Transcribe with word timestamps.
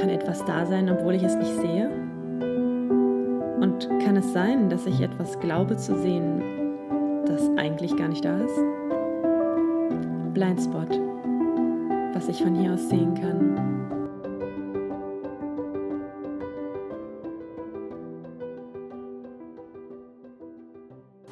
Kann 0.00 0.08
etwas 0.08 0.44
da 0.44 0.66
sein, 0.66 0.90
obwohl 0.90 1.14
ich 1.14 1.22
es 1.22 1.36
nicht 1.36 1.54
sehe? 1.60 1.90
Und 3.60 3.88
kann 4.04 4.16
es 4.16 4.32
sein, 4.32 4.68
dass 4.68 4.86
ich 4.86 5.00
etwas 5.00 5.38
glaube 5.40 5.76
zu 5.76 5.96
sehen, 5.98 6.42
das 7.26 7.48
eigentlich 7.56 7.96
gar 7.96 8.08
nicht 8.08 8.24
da 8.24 8.38
ist? 8.38 8.58
Blindspot, 10.34 10.98
was 12.14 12.28
ich 12.28 12.42
von 12.42 12.54
hier 12.54 12.72
aus 12.72 12.88
sehen 12.88 13.14
kann. 13.14 13.72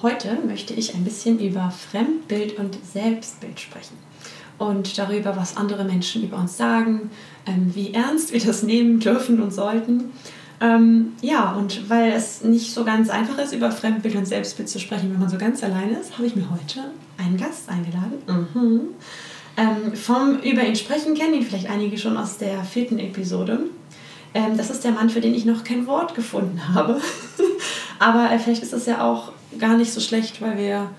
Heute 0.02 0.38
möchte 0.46 0.72
ich 0.74 0.94
ein 0.94 1.04
bisschen 1.04 1.38
über 1.40 1.70
Fremdbild 1.70 2.58
und 2.58 2.74
Selbstbild 2.84 3.60
sprechen 3.60 3.98
und 4.60 4.98
darüber, 4.98 5.36
was 5.36 5.56
andere 5.56 5.84
Menschen 5.84 6.22
über 6.22 6.36
uns 6.36 6.58
sagen, 6.58 7.10
ähm, 7.46 7.70
wie 7.74 7.94
ernst 7.94 8.32
wir 8.32 8.40
das 8.40 8.62
nehmen 8.62 9.00
dürfen 9.00 9.40
und 9.40 9.52
sollten. 9.52 10.12
Ähm, 10.60 11.14
ja, 11.22 11.52
und 11.52 11.88
weil 11.88 12.12
es 12.12 12.44
nicht 12.44 12.74
so 12.74 12.84
ganz 12.84 13.08
einfach 13.08 13.38
ist, 13.38 13.54
über 13.54 13.72
Fremdbild 13.72 14.16
und 14.16 14.26
Selbstbild 14.26 14.68
zu 14.68 14.78
sprechen, 14.78 15.10
wenn 15.10 15.18
man 15.18 15.30
so 15.30 15.38
ganz 15.38 15.64
alleine 15.64 15.98
ist, 15.98 16.18
habe 16.18 16.26
ich 16.26 16.36
mir 16.36 16.50
heute 16.50 16.90
einen 17.16 17.38
Gast 17.38 17.70
eingeladen. 17.70 18.46
Mhm. 18.54 18.80
Ähm, 19.56 19.94
vom 19.94 20.38
Über 20.40 20.62
ihn 20.62 20.76
sprechen 20.76 21.14
kennen 21.14 21.34
ihn 21.34 21.42
vielleicht 21.42 21.70
einige 21.70 21.96
schon 21.96 22.18
aus 22.18 22.36
der 22.36 22.62
vierten 22.62 22.98
Episode. 22.98 23.60
Ähm, 24.34 24.58
das 24.58 24.68
ist 24.68 24.84
der 24.84 24.92
Mann, 24.92 25.08
für 25.08 25.22
den 25.22 25.34
ich 25.34 25.46
noch 25.46 25.64
kein 25.64 25.86
Wort 25.86 26.14
gefunden 26.14 26.60
habe. 26.74 27.00
Aber 27.98 28.30
äh, 28.30 28.38
vielleicht 28.38 28.62
ist 28.62 28.74
das 28.74 28.84
ja 28.84 29.02
auch 29.02 29.32
gar 29.58 29.78
nicht 29.78 29.92
so 29.92 30.00
schlecht, 30.00 30.42
weil 30.42 30.58
wir 30.58 30.90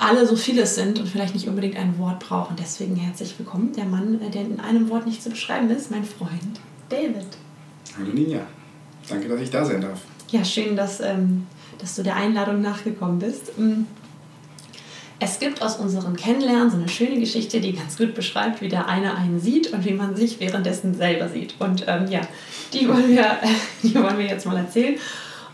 alle 0.00 0.26
so 0.26 0.36
vieles 0.36 0.74
sind 0.74 0.98
und 1.00 1.08
vielleicht 1.08 1.34
nicht 1.34 1.48
unbedingt 1.48 1.76
ein 1.76 1.98
Wort 1.98 2.20
brauchen. 2.20 2.56
Deswegen 2.58 2.96
herzlich 2.96 3.34
willkommen, 3.38 3.72
der 3.72 3.84
Mann, 3.84 4.20
der 4.32 4.42
in 4.42 4.60
einem 4.60 4.88
Wort 4.90 5.06
nicht 5.06 5.22
zu 5.22 5.30
beschreiben 5.30 5.70
ist, 5.70 5.90
mein 5.90 6.04
Freund 6.04 6.60
David. 6.88 7.26
Hallo 7.98 8.12
Ninja, 8.12 8.40
danke, 9.08 9.28
dass 9.28 9.40
ich 9.40 9.50
da 9.50 9.64
sein 9.64 9.80
darf. 9.80 10.00
Ja, 10.30 10.44
schön, 10.44 10.76
dass, 10.76 11.00
ähm, 11.00 11.46
dass 11.78 11.96
du 11.96 12.02
der 12.02 12.16
Einladung 12.16 12.60
nachgekommen 12.60 13.18
bist. 13.18 13.58
Mm. 13.58 13.84
Es 15.20 15.40
gibt 15.40 15.62
aus 15.62 15.76
unserem 15.76 16.14
Kennenlernen 16.14 16.70
so 16.70 16.76
eine 16.76 16.88
schöne 16.88 17.18
Geschichte, 17.18 17.60
die 17.60 17.72
ganz 17.72 17.96
gut 17.96 18.14
beschreibt, 18.14 18.60
wie 18.60 18.68
der 18.68 18.86
eine 18.86 19.16
einen 19.16 19.40
sieht 19.40 19.72
und 19.72 19.84
wie 19.84 19.94
man 19.94 20.14
sich 20.14 20.38
währenddessen 20.38 20.94
selber 20.94 21.28
sieht. 21.28 21.54
Und 21.58 21.84
ähm, 21.88 22.06
ja, 22.08 22.20
die 22.72 22.88
wollen, 22.88 23.08
wir, 23.08 23.36
die 23.82 23.94
wollen 23.96 24.16
wir 24.16 24.26
jetzt 24.26 24.46
mal 24.46 24.56
erzählen. 24.56 24.94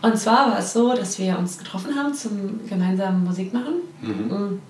Und 0.05 0.19
zwar 0.19 0.51
war 0.51 0.59
es 0.59 0.71
so, 0.71 0.93
dass 0.93 1.17
wir 1.17 1.35
uns 1.39 1.57
getroffen 1.57 1.95
haben 1.95 2.13
zum 2.13 2.59
gemeinsamen 2.69 3.23
Musikmachen. 3.23 3.73
Mhm. 4.03 4.61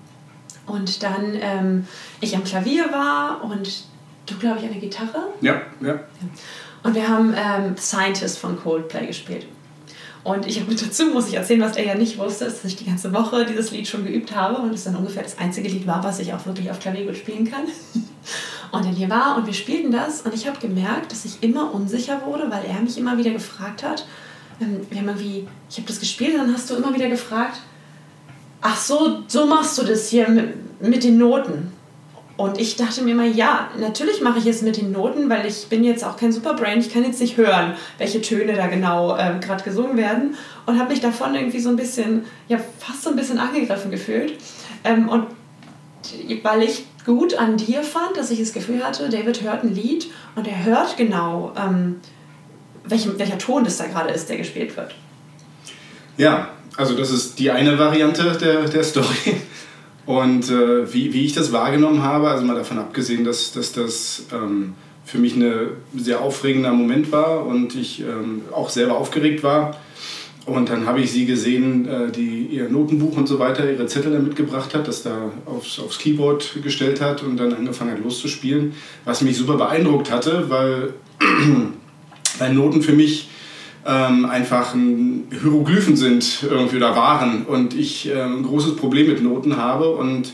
Und 0.66 1.02
dann 1.02 1.36
ähm, 1.38 1.86
ich 2.22 2.34
am 2.34 2.42
Klavier 2.42 2.90
war 2.90 3.44
und 3.44 3.84
du, 4.24 4.34
glaube 4.36 4.58
ich, 4.58 4.64
an 4.64 4.72
der 4.72 4.80
Gitarre. 4.80 5.28
Ja, 5.42 5.60
ja. 5.82 6.00
Und 6.82 6.94
wir 6.94 7.06
haben 7.06 7.34
ähm, 7.36 7.76
Scientist 7.76 8.38
von 8.38 8.58
Coldplay 8.58 9.06
gespielt. 9.08 9.46
Und 10.24 10.46
ich 10.46 10.58
habe 10.58 10.74
dazu, 10.74 11.06
muss 11.06 11.28
ich 11.28 11.34
erzählen, 11.34 11.60
was 11.60 11.76
er 11.76 11.84
ja 11.84 11.94
nicht 11.96 12.16
wusste, 12.16 12.46
ist, 12.46 12.64
dass 12.64 12.70
ich 12.70 12.76
die 12.76 12.86
ganze 12.86 13.12
Woche 13.12 13.44
dieses 13.44 13.70
Lied 13.72 13.86
schon 13.86 14.06
geübt 14.06 14.34
habe 14.34 14.62
und 14.62 14.72
es 14.72 14.84
dann 14.84 14.96
ungefähr 14.96 15.22
das 15.22 15.38
einzige 15.38 15.68
Lied 15.68 15.86
war, 15.86 16.02
was 16.02 16.18
ich 16.18 16.32
auch 16.32 16.46
wirklich 16.46 16.70
auf 16.70 16.80
Klavier 16.80 17.04
gut 17.04 17.16
spielen 17.16 17.48
kann. 17.50 17.64
Und 18.72 18.84
dann 18.84 18.94
hier 18.94 19.08
war 19.08 19.36
und 19.36 19.46
wir 19.46 19.54
spielten 19.54 19.92
das 19.92 20.22
und 20.22 20.34
ich 20.34 20.48
habe 20.48 20.58
gemerkt, 20.58 21.12
dass 21.12 21.24
ich 21.24 21.40
immer 21.40 21.72
unsicher 21.72 22.22
wurde, 22.26 22.50
weil 22.50 22.64
er 22.64 22.80
mich 22.80 22.98
immer 22.98 23.16
wieder 23.16 23.30
gefragt 23.30 23.84
hat, 23.84 24.04
wir 24.58 24.98
haben 24.98 25.08
irgendwie, 25.08 25.46
ich 25.68 25.76
habe 25.76 25.86
das 25.86 26.00
gespielt 26.00 26.34
und 26.34 26.40
dann 26.46 26.54
hast 26.54 26.70
du 26.70 26.76
immer 26.76 26.94
wieder 26.94 27.08
gefragt, 27.08 27.60
ach 28.62 28.76
so, 28.76 29.22
so 29.26 29.46
machst 29.46 29.78
du 29.78 29.84
das 29.84 30.08
hier 30.08 30.28
mit, 30.28 30.82
mit 30.82 31.04
den 31.04 31.18
Noten. 31.18 31.72
Und 32.36 32.58
ich 32.58 32.76
dachte 32.76 33.02
mir 33.02 33.12
immer, 33.12 33.24
ja, 33.24 33.70
natürlich 33.78 34.20
mache 34.20 34.38
ich 34.38 34.46
es 34.46 34.60
mit 34.60 34.76
den 34.76 34.92
Noten, 34.92 35.30
weil 35.30 35.46
ich 35.46 35.68
bin 35.68 35.84
jetzt 35.84 36.04
auch 36.04 36.18
kein 36.18 36.32
Superbrain, 36.32 36.78
ich 36.80 36.92
kann 36.92 37.02
jetzt 37.02 37.20
nicht 37.20 37.38
hören, 37.38 37.74
welche 37.96 38.20
Töne 38.20 38.52
da 38.52 38.66
genau 38.66 39.16
äh, 39.16 39.38
gerade 39.40 39.64
gesungen 39.64 39.96
werden 39.96 40.34
und 40.66 40.78
habe 40.78 40.90
mich 40.90 41.00
davon 41.00 41.34
irgendwie 41.34 41.60
so 41.60 41.70
ein 41.70 41.76
bisschen, 41.76 42.24
ja, 42.48 42.58
fast 42.78 43.04
so 43.04 43.10
ein 43.10 43.16
bisschen 43.16 43.38
angegriffen 43.38 43.90
gefühlt. 43.90 44.34
Ähm, 44.84 45.08
und 45.08 45.28
weil 46.42 46.62
ich 46.62 46.84
gut 47.06 47.38
an 47.38 47.56
dir 47.56 47.82
fand, 47.82 48.16
dass 48.16 48.30
ich 48.30 48.40
das 48.40 48.52
Gefühl 48.52 48.84
hatte, 48.84 49.08
David 49.08 49.42
hört 49.42 49.64
ein 49.64 49.74
Lied 49.74 50.08
und 50.34 50.46
er 50.46 50.64
hört 50.64 50.98
genau, 50.98 51.52
ähm, 51.56 52.00
welchem, 52.88 53.18
welcher 53.18 53.38
Ton 53.38 53.64
das 53.64 53.76
da 53.76 53.86
gerade 53.86 54.10
ist, 54.10 54.28
der 54.28 54.36
gespielt 54.36 54.76
wird. 54.76 54.94
Ja, 56.16 56.50
also 56.76 56.96
das 56.96 57.10
ist 57.10 57.38
die 57.38 57.50
eine 57.50 57.78
Variante 57.78 58.36
der, 58.40 58.68
der 58.68 58.84
Story. 58.84 59.36
Und 60.06 60.50
äh, 60.50 60.92
wie, 60.92 61.12
wie 61.12 61.24
ich 61.24 61.32
das 61.32 61.52
wahrgenommen 61.52 62.02
habe, 62.02 62.30
also 62.30 62.44
mal 62.44 62.54
davon 62.54 62.78
abgesehen, 62.78 63.24
dass, 63.24 63.52
dass 63.52 63.72
das 63.72 64.26
ähm, 64.32 64.74
für 65.04 65.18
mich 65.18 65.34
ein 65.36 65.70
sehr 65.96 66.20
aufregender 66.20 66.72
Moment 66.72 67.10
war 67.10 67.44
und 67.44 67.74
ich 67.74 68.00
ähm, 68.00 68.42
auch 68.52 68.68
selber 68.68 68.96
aufgeregt 68.98 69.42
war. 69.42 69.76
Und 70.46 70.68
dann 70.68 70.86
habe 70.86 71.00
ich 71.00 71.10
sie 71.10 71.26
gesehen, 71.26 71.88
äh, 71.88 72.12
die 72.12 72.46
ihr 72.46 72.68
Notenbuch 72.68 73.16
und 73.16 73.26
so 73.26 73.40
weiter, 73.40 73.68
ihre 73.68 73.86
Zettel 73.86 74.12
da 74.12 74.20
mitgebracht 74.20 74.74
hat, 74.76 74.86
das 74.86 75.02
da 75.02 75.32
aufs, 75.44 75.80
aufs 75.80 75.98
Keyboard 75.98 76.62
gestellt 76.62 77.00
hat 77.00 77.24
und 77.24 77.36
dann 77.36 77.52
angefangen 77.52 77.90
hat 77.90 78.04
loszuspielen, 78.04 78.74
was 79.04 79.22
mich 79.22 79.36
super 79.36 79.56
beeindruckt 79.56 80.12
hatte, 80.12 80.48
weil 80.48 80.94
weil 82.38 82.54
Noten 82.54 82.82
für 82.82 82.92
mich 82.92 83.28
ähm, 83.86 84.26
einfach 84.26 84.74
ein 84.74 85.28
Hieroglyphen 85.30 85.96
sind 85.96 86.44
irgendwie 86.48 86.76
oder 86.76 86.96
waren 86.96 87.44
und 87.44 87.74
ich 87.74 88.08
äh, 88.08 88.20
ein 88.20 88.42
großes 88.42 88.76
Problem 88.76 89.06
mit 89.06 89.22
Noten 89.22 89.56
habe 89.56 89.90
und 89.90 90.32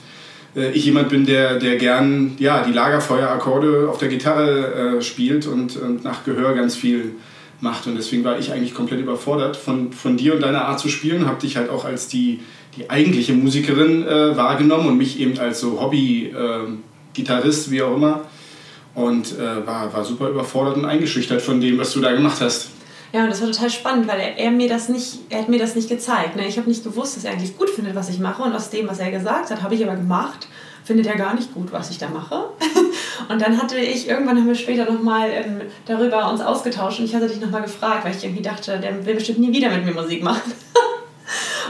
äh, 0.56 0.70
ich 0.72 0.84
jemand 0.84 1.10
bin, 1.10 1.26
der, 1.26 1.58
der 1.58 1.76
gern 1.76 2.32
ja, 2.38 2.64
die 2.64 2.72
Lagerfeuerakkorde 2.72 3.88
auf 3.90 3.98
der 3.98 4.08
Gitarre 4.08 4.96
äh, 4.98 5.02
spielt 5.02 5.46
und, 5.46 5.76
und 5.76 6.02
nach 6.02 6.24
Gehör 6.24 6.54
ganz 6.54 6.74
viel 6.74 7.14
macht 7.60 7.86
und 7.86 7.96
deswegen 7.96 8.24
war 8.24 8.38
ich 8.38 8.52
eigentlich 8.52 8.74
komplett 8.74 9.00
überfordert 9.00 9.56
von, 9.56 9.92
von 9.92 10.16
dir 10.16 10.34
und 10.34 10.40
deiner 10.40 10.64
Art 10.64 10.80
zu 10.80 10.88
spielen, 10.88 11.26
habe 11.26 11.40
dich 11.40 11.56
halt 11.56 11.70
auch 11.70 11.84
als 11.84 12.08
die, 12.08 12.40
die 12.76 12.90
eigentliche 12.90 13.34
Musikerin 13.34 14.06
äh, 14.06 14.36
wahrgenommen 14.36 14.88
und 14.88 14.96
mich 14.96 15.20
eben 15.20 15.38
als 15.38 15.60
so 15.60 15.80
Hobby-Gitarrist, 15.80 17.70
wie 17.70 17.82
auch 17.82 17.94
immer 17.94 18.22
und 18.94 19.38
äh, 19.38 19.66
war, 19.66 19.92
war 19.92 20.04
super 20.04 20.28
überfordert 20.28 20.76
und 20.76 20.84
eingeschüchtert 20.84 21.42
von 21.42 21.60
dem, 21.60 21.78
was 21.78 21.92
du 21.92 22.00
da 22.00 22.12
gemacht 22.12 22.40
hast. 22.40 22.70
Ja, 23.12 23.24
und 23.24 23.30
das 23.30 23.42
war 23.42 23.50
total 23.50 23.70
spannend, 23.70 24.08
weil 24.08 24.20
er, 24.20 24.38
er 24.38 24.50
mir 24.50 24.68
das 24.68 24.88
nicht, 24.88 25.18
er 25.28 25.40
hat 25.40 25.48
mir 25.48 25.58
das 25.58 25.74
nicht 25.74 25.88
gezeigt. 25.88 26.34
Ne? 26.36 26.46
Ich 26.46 26.56
habe 26.56 26.68
nicht 26.68 26.82
gewusst, 26.82 27.16
dass 27.16 27.24
er 27.24 27.32
eigentlich 27.32 27.58
gut 27.58 27.68
findet, 27.68 27.94
was 27.94 28.08
ich 28.08 28.18
mache. 28.18 28.42
Und 28.42 28.54
aus 28.54 28.70
dem, 28.70 28.88
was 28.88 29.00
er 29.00 29.10
gesagt 29.10 29.50
hat, 29.50 29.62
habe 29.62 29.74
ich 29.74 29.84
aber 29.84 29.96
gemacht. 29.96 30.48
Findet 30.84 31.06
er 31.06 31.16
gar 31.16 31.34
nicht 31.34 31.54
gut, 31.54 31.70
was 31.72 31.90
ich 31.90 31.98
da 31.98 32.08
mache. 32.08 32.46
und 33.28 33.40
dann 33.40 33.60
hatte 33.60 33.76
ich, 33.76 34.08
irgendwann 34.08 34.38
haben 34.38 34.48
wir 34.48 34.54
später 34.54 34.90
nochmal 34.90 35.30
ähm, 35.30 35.60
darüber 35.86 36.30
uns 36.30 36.40
ausgetauscht 36.40 36.98
und 36.98 37.04
ich 37.04 37.14
hatte 37.14 37.28
dich 37.28 37.40
nochmal 37.40 37.62
gefragt, 37.62 38.04
weil 38.04 38.16
ich 38.16 38.24
irgendwie 38.24 38.42
dachte, 38.42 38.80
der 38.80 39.06
will 39.06 39.14
bestimmt 39.14 39.38
nie 39.38 39.52
wieder 39.52 39.70
mit 39.70 39.84
mir 39.84 39.94
Musik 39.94 40.24
machen. 40.24 40.52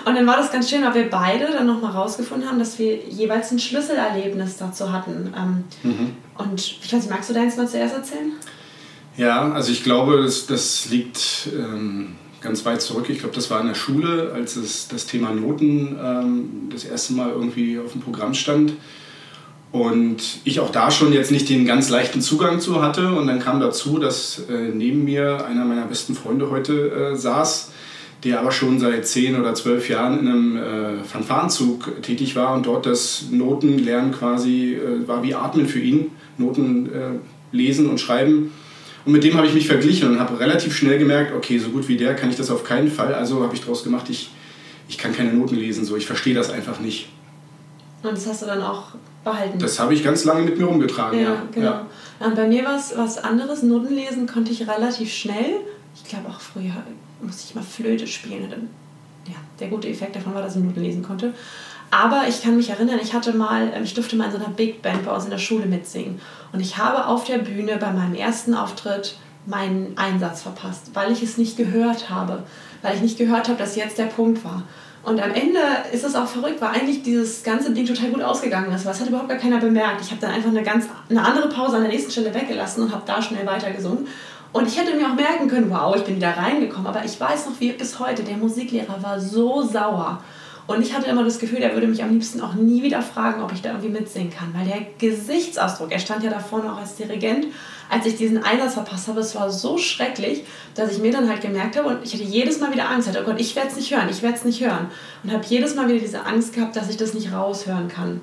Und 0.04 0.14
dann 0.14 0.26
war 0.26 0.36
das 0.36 0.50
ganz 0.50 0.68
schön, 0.68 0.82
weil 0.82 0.94
wir 0.94 1.10
beide 1.10 1.46
dann 1.52 1.66
nochmal 1.66 1.92
rausgefunden 1.92 2.48
haben, 2.48 2.58
dass 2.58 2.78
wir 2.78 2.96
jeweils 3.08 3.50
ein 3.52 3.58
Schlüsselerlebnis 3.58 4.56
dazu 4.56 4.92
hatten. 4.92 5.32
Ähm, 5.36 5.64
mhm. 5.82 6.10
Und 6.36 6.60
ich 6.60 6.92
weiß 6.92 7.02
nicht, 7.02 7.10
magst 7.10 7.30
du 7.30 7.34
deins 7.34 7.56
mal 7.56 7.68
zuerst 7.68 7.94
erzählen? 7.94 8.32
Ja, 9.16 9.52
also 9.52 9.70
ich 9.70 9.84
glaube, 9.84 10.22
das, 10.22 10.46
das 10.46 10.88
liegt 10.88 11.48
ähm, 11.54 12.16
ganz 12.40 12.64
weit 12.64 12.82
zurück. 12.82 13.06
Ich 13.10 13.20
glaube, 13.20 13.34
das 13.34 13.50
war 13.50 13.60
in 13.60 13.68
der 13.68 13.74
Schule, 13.74 14.32
als 14.34 14.56
es 14.56 14.88
das 14.88 15.06
Thema 15.06 15.30
Noten 15.30 15.96
ähm, 16.02 16.68
das 16.72 16.84
erste 16.84 17.12
Mal 17.12 17.30
irgendwie 17.30 17.78
auf 17.78 17.92
dem 17.92 18.00
Programm 18.00 18.34
stand. 18.34 18.72
Und 19.70 20.40
ich 20.44 20.60
auch 20.60 20.70
da 20.70 20.90
schon 20.90 21.12
jetzt 21.12 21.30
nicht 21.30 21.48
den 21.48 21.64
ganz 21.64 21.88
leichten 21.88 22.20
Zugang 22.20 22.60
zu 22.60 22.82
hatte. 22.82 23.12
Und 23.12 23.26
dann 23.26 23.38
kam 23.38 23.60
dazu, 23.60 23.98
dass 23.98 24.42
äh, 24.50 24.70
neben 24.74 25.04
mir 25.04 25.46
einer 25.46 25.64
meiner 25.64 25.86
besten 25.86 26.14
Freunde 26.14 26.50
heute 26.50 26.90
äh, 26.90 27.16
saß 27.16 27.70
der 28.24 28.40
aber 28.40 28.52
schon 28.52 28.78
seit 28.78 29.06
zehn 29.06 29.38
oder 29.38 29.54
zwölf 29.54 29.88
Jahren 29.88 30.20
in 30.20 30.28
einem 30.28 30.56
äh, 30.56 31.04
Fanfarenzug 31.04 32.02
tätig 32.02 32.36
war 32.36 32.54
und 32.54 32.66
dort 32.66 32.86
das 32.86 33.26
Notenlernen 33.30 34.12
quasi 34.12 34.74
äh, 34.74 35.06
war 35.08 35.22
wie 35.22 35.34
Atmen 35.34 35.66
für 35.66 35.80
ihn, 35.80 36.12
Noten 36.38 36.86
äh, 36.86 36.98
lesen 37.50 37.88
und 37.90 37.98
schreiben. 37.98 38.52
Und 39.04 39.12
mit 39.12 39.24
dem 39.24 39.36
habe 39.36 39.46
ich 39.46 39.54
mich 39.54 39.66
verglichen 39.66 40.08
und 40.08 40.20
habe 40.20 40.38
relativ 40.38 40.76
schnell 40.76 40.98
gemerkt, 40.98 41.34
okay, 41.34 41.58
so 41.58 41.70
gut 41.70 41.88
wie 41.88 41.96
der 41.96 42.14
kann 42.14 42.30
ich 42.30 42.36
das 42.36 42.50
auf 42.50 42.62
keinen 42.62 42.90
Fall. 42.90 43.14
Also 43.14 43.42
habe 43.42 43.54
ich 43.54 43.60
daraus 43.60 43.82
gemacht, 43.82 44.08
ich, 44.08 44.30
ich 44.88 44.98
kann 44.98 45.12
keine 45.12 45.32
Noten 45.32 45.56
lesen, 45.56 45.84
so 45.84 45.96
ich 45.96 46.06
verstehe 46.06 46.34
das 46.34 46.50
einfach 46.50 46.78
nicht. 46.78 47.08
Und 48.04 48.12
das 48.12 48.26
hast 48.26 48.42
du 48.42 48.46
dann 48.46 48.62
auch 48.62 48.94
behalten? 49.24 49.58
Das 49.58 49.80
habe 49.80 49.94
ich 49.94 50.04
ganz 50.04 50.24
lange 50.24 50.42
mit 50.42 50.58
mir 50.58 50.66
rumgetragen, 50.66 51.18
ja. 51.18 51.24
ja. 51.24 51.42
genau. 51.52 51.66
Ja. 51.66 51.86
Und 52.20 52.36
bei 52.36 52.46
mir 52.46 52.64
war 52.64 52.76
es 52.76 52.96
was 52.96 53.18
anderes. 53.18 53.62
Noten 53.64 53.94
lesen 53.94 54.28
konnte 54.28 54.52
ich 54.52 54.68
relativ 54.68 55.12
schnell. 55.12 55.60
Ich 55.94 56.04
glaube 56.04 56.28
auch 56.28 56.40
früher 56.40 56.72
musste 57.20 57.44
ich 57.48 57.54
mal 57.54 57.62
Flöte 57.62 58.06
spielen. 58.06 58.44
Und 58.44 58.50
dann, 58.52 58.70
ja, 59.26 59.36
der 59.60 59.68
gute 59.68 59.88
Effekt 59.88 60.16
davon 60.16 60.34
war, 60.34 60.42
dass 60.42 60.56
ich 60.56 60.62
Noten 60.62 60.82
lesen 60.82 61.02
konnte. 61.02 61.34
Aber 61.90 62.22
ich 62.26 62.42
kann 62.42 62.56
mich 62.56 62.70
erinnern, 62.70 62.98
ich 63.02 63.12
hatte 63.12 63.34
mal, 63.34 63.70
ähm, 63.74 63.84
ich 63.84 63.94
durfte 63.94 64.16
mal 64.16 64.26
in 64.26 64.32
so 64.32 64.38
einer 64.38 64.48
Big 64.48 64.80
Band 64.80 65.04
bei 65.04 65.14
uns 65.14 65.24
in 65.24 65.30
der 65.30 65.38
Schule 65.38 65.66
mitsingen. 65.66 66.20
Und 66.52 66.60
ich 66.60 66.78
habe 66.78 67.06
auf 67.06 67.24
der 67.24 67.38
Bühne 67.38 67.76
bei 67.76 67.92
meinem 67.92 68.14
ersten 68.14 68.54
Auftritt 68.54 69.16
meinen 69.44 69.96
Einsatz 69.96 70.42
verpasst, 70.42 70.90
weil 70.94 71.12
ich 71.12 71.22
es 71.22 71.36
nicht 71.36 71.56
gehört 71.56 72.08
habe. 72.08 72.44
Weil 72.80 72.96
ich 72.96 73.02
nicht 73.02 73.18
gehört 73.18 73.48
habe, 73.48 73.58
dass 73.58 73.76
jetzt 73.76 73.98
der 73.98 74.06
Punkt 74.06 74.44
war. 74.44 74.62
Und 75.02 75.20
am 75.20 75.32
Ende 75.32 75.58
ist 75.92 76.04
es 76.04 76.14
auch 76.14 76.28
verrückt, 76.28 76.60
weil 76.60 76.70
eigentlich 76.70 77.02
dieses 77.02 77.42
ganze 77.42 77.72
Ding 77.72 77.84
total 77.86 78.10
gut 78.10 78.22
ausgegangen 78.22 78.72
ist. 78.72 78.86
Es 78.86 79.00
hat 79.00 79.08
überhaupt 79.08 79.28
gar 79.28 79.38
keiner 79.38 79.58
bemerkt. 79.58 80.00
Ich 80.00 80.10
habe 80.10 80.20
dann 80.20 80.30
einfach 80.30 80.50
eine 80.50 80.62
ganz 80.62 80.86
eine 81.10 81.24
andere 81.24 81.48
Pause 81.48 81.76
an 81.76 81.82
der 81.82 81.90
nächsten 81.90 82.12
Stelle 82.12 82.32
weggelassen 82.32 82.84
und 82.84 82.92
habe 82.92 83.02
da 83.04 83.20
schnell 83.20 83.44
weitergesungen. 83.44 84.06
Und 84.52 84.68
ich 84.68 84.78
hätte 84.78 84.94
mir 84.94 85.06
auch 85.06 85.14
merken 85.14 85.48
können, 85.48 85.70
wow, 85.70 85.96
ich 85.96 86.04
bin 86.04 86.16
wieder 86.16 86.36
reingekommen. 86.36 86.86
Aber 86.86 87.04
ich 87.04 87.18
weiß 87.18 87.46
noch, 87.46 87.58
wie 87.58 87.72
bis 87.72 87.98
heute, 87.98 88.22
der 88.22 88.36
Musiklehrer 88.36 89.02
war 89.02 89.18
so 89.18 89.62
sauer. 89.62 90.22
Und 90.66 90.80
ich 90.80 90.94
hatte 90.94 91.10
immer 91.10 91.24
das 91.24 91.38
Gefühl, 91.38 91.58
er 91.58 91.74
würde 91.74 91.88
mich 91.88 92.02
am 92.02 92.10
liebsten 92.10 92.40
auch 92.40 92.54
nie 92.54 92.82
wieder 92.82 93.02
fragen, 93.02 93.42
ob 93.42 93.52
ich 93.52 93.62
da 93.62 93.70
irgendwie 93.70 93.88
mitsingen 93.88 94.30
kann. 94.30 94.54
Weil 94.54 94.66
der 94.66 94.86
Gesichtsausdruck, 94.98 95.90
er 95.90 95.98
stand 95.98 96.22
ja 96.22 96.30
da 96.30 96.38
vorne 96.38 96.72
auch 96.72 96.78
als 96.78 96.94
Dirigent, 96.96 97.46
als 97.90 98.06
ich 98.06 98.16
diesen 98.16 98.42
Einsatz 98.42 98.74
verpasst 98.74 99.08
habe, 99.08 99.20
es 99.20 99.34
war 99.34 99.50
so 99.50 99.76
schrecklich, 99.76 100.44
dass 100.74 100.92
ich 100.92 100.98
mir 100.98 101.12
dann 101.12 101.28
halt 101.28 101.42
gemerkt 101.42 101.76
habe 101.76 101.88
und 101.88 101.98
ich 102.04 102.14
hatte 102.14 102.22
jedes 102.22 102.58
Mal 102.58 102.72
wieder 102.72 102.88
Angst, 102.88 103.06
hatte, 103.06 103.20
oh 103.22 103.26
Gott, 103.26 103.38
ich 103.38 103.54
werde 103.54 103.68
es 103.68 103.76
nicht 103.76 103.94
hören, 103.94 104.08
ich 104.08 104.22
werde 104.22 104.36
es 104.36 104.44
nicht 104.44 104.64
hören. 104.64 104.86
Und 105.22 105.32
habe 105.32 105.44
jedes 105.46 105.74
Mal 105.74 105.88
wieder 105.88 105.98
diese 105.98 106.24
Angst 106.24 106.54
gehabt, 106.54 106.76
dass 106.76 106.88
ich 106.88 106.96
das 106.96 107.12
nicht 107.12 107.32
raushören 107.32 107.88
kann. 107.88 108.20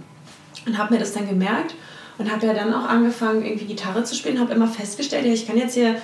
Und 0.66 0.78
habe 0.78 0.94
mir 0.94 1.00
das 1.00 1.14
dann 1.14 1.28
gemerkt 1.28 1.76
und 2.18 2.32
habe 2.32 2.48
ja 2.48 2.54
dann 2.54 2.74
auch 2.74 2.88
angefangen, 2.88 3.46
irgendwie 3.46 3.66
Gitarre 3.66 4.04
zu 4.04 4.16
spielen, 4.16 4.40
habe 4.40 4.54
immer 4.54 4.68
festgestellt, 4.68 5.26
ja, 5.26 5.34
ich 5.34 5.46
kann 5.46 5.58
jetzt 5.58 5.76
hier 5.76 5.96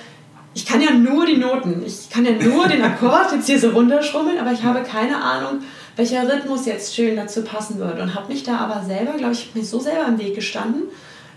ich 0.56 0.64
kann 0.64 0.80
ja 0.80 0.90
nur 0.90 1.26
die 1.26 1.36
Noten, 1.36 1.82
ich 1.84 2.08
kann 2.08 2.24
ja 2.24 2.32
nur 2.32 2.66
den 2.66 2.82
Akkord 2.82 3.30
jetzt 3.30 3.44
hier 3.44 3.60
so 3.60 3.68
runterschrummeln, 3.68 4.38
aber 4.38 4.52
ich 4.52 4.62
habe 4.62 4.82
keine 4.82 5.22
Ahnung, 5.22 5.60
welcher 5.96 6.26
Rhythmus 6.26 6.64
jetzt 6.64 6.94
schön 6.94 7.14
dazu 7.14 7.42
passen 7.42 7.78
würde. 7.78 8.00
Und 8.00 8.14
habe 8.14 8.32
mich 8.32 8.42
da 8.42 8.56
aber 8.56 8.82
selber, 8.82 9.12
glaube 9.18 9.34
ich, 9.34 9.54
mir 9.54 9.62
so 9.62 9.78
selber 9.80 10.06
im 10.08 10.18
Weg 10.18 10.34
gestanden. 10.34 10.84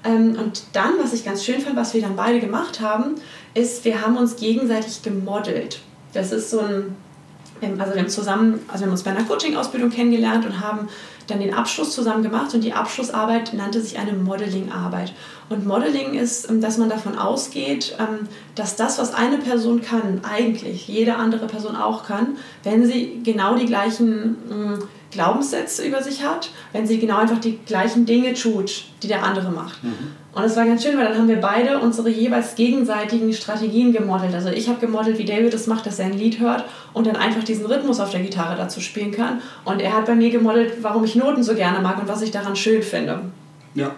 Ähm, 0.05 0.37
und 0.39 0.63
dann, 0.71 0.93
was 1.03 1.11
ich 1.11 1.25
ganz 1.25 1.43
schön 1.43 1.59
fand, 1.59 1.75
was 1.75 1.93
wir 1.93 2.01
dann 2.01 2.15
beide 2.15 2.39
gemacht 2.39 2.79
haben, 2.79 3.15
ist, 3.55 3.83
wir 3.83 4.01
haben 4.01 4.15
uns 4.15 4.37
gegenseitig 4.37 5.01
gemodelt. 5.01 5.81
Das 6.13 6.31
ist 6.31 6.49
so 6.49 6.61
ein, 6.61 6.95
also 7.61 7.93
wir 7.93 8.01
haben 8.01 8.09
zusammen, 8.09 8.59
also 8.67 8.81
wir 8.81 8.85
haben 8.87 8.91
uns 8.91 9.03
bei 9.03 9.11
einer 9.11 9.23
Coaching-Ausbildung 9.23 9.89
kennengelernt 9.89 10.45
und 10.45 10.59
haben 10.59 10.89
dann 11.27 11.39
den 11.39 11.53
Abschluss 11.53 11.93
zusammen 11.93 12.23
gemacht 12.23 12.53
und 12.53 12.63
die 12.63 12.73
Abschlussarbeit 12.73 13.53
nannte 13.53 13.81
sich 13.81 13.99
eine 13.99 14.13
Modeling-Arbeit. 14.13 15.13
Und 15.49 15.65
Modeling 15.65 16.13
ist, 16.13 16.49
ähm, 16.49 16.61
dass 16.61 16.77
man 16.77 16.89
davon 16.89 17.17
ausgeht, 17.17 17.95
ähm, 17.99 18.27
dass 18.55 18.75
das, 18.75 18.97
was 18.99 19.13
eine 19.13 19.37
Person 19.37 19.81
kann, 19.81 20.21
eigentlich 20.23 20.87
jede 20.87 21.15
andere 21.15 21.47
Person 21.47 21.75
auch 21.75 22.05
kann, 22.05 22.37
wenn 22.63 22.85
sie 22.85 23.21
genau 23.23 23.55
die 23.55 23.65
gleichen 23.65 24.37
mm, 24.49 24.83
Glaubenssätze 25.11 25.85
über 25.85 26.03
sich 26.03 26.23
hat, 26.23 26.51
wenn 26.71 26.85
sie 26.85 26.99
genau 26.99 27.17
einfach 27.17 27.39
die 27.39 27.57
gleichen 27.65 28.05
Dinge 28.05 28.33
tut, 28.33 28.85
die 29.01 29.07
der 29.07 29.23
andere 29.23 29.49
macht. 29.51 29.83
Mhm. 29.83 29.95
Und 30.33 30.43
das 30.43 30.55
war 30.55 30.65
ganz 30.65 30.83
schön, 30.83 30.95
weil 30.97 31.05
dann 31.05 31.17
haben 31.17 31.27
wir 31.27 31.41
beide 31.41 31.79
unsere 31.79 32.09
jeweils 32.09 32.55
gegenseitigen 32.55 33.33
Strategien 33.33 33.91
gemodelt. 33.91 34.33
Also 34.35 34.49
ich 34.49 34.69
habe 34.69 34.79
gemodelt, 34.79 35.17
wie 35.17 35.25
David 35.25 35.53
es 35.53 35.65
macht, 35.65 35.87
dass 35.87 35.97
er 35.97 36.05
ein 36.05 36.17
Lied 36.17 36.39
hört 36.39 36.65
und 36.93 37.07
dann 37.07 37.15
einfach 37.15 37.43
diesen 37.43 37.65
Rhythmus 37.65 37.99
auf 37.99 38.11
der 38.11 38.19
Gitarre 38.19 38.55
dazu 38.55 38.79
spielen 38.79 39.11
kann. 39.11 39.41
Und 39.65 39.81
er 39.81 39.93
hat 39.93 40.05
bei 40.05 40.15
mir 40.15 40.29
gemodelt, 40.29 40.73
warum 40.81 41.03
ich 41.03 41.15
Noten 41.15 41.43
so 41.43 41.55
gerne 41.55 41.79
mag 41.79 41.99
und 41.99 42.07
was 42.07 42.21
ich 42.21 42.29
daran 42.29 42.55
schön 42.55 42.83
finde. 42.83 43.21
Ja, 43.73 43.95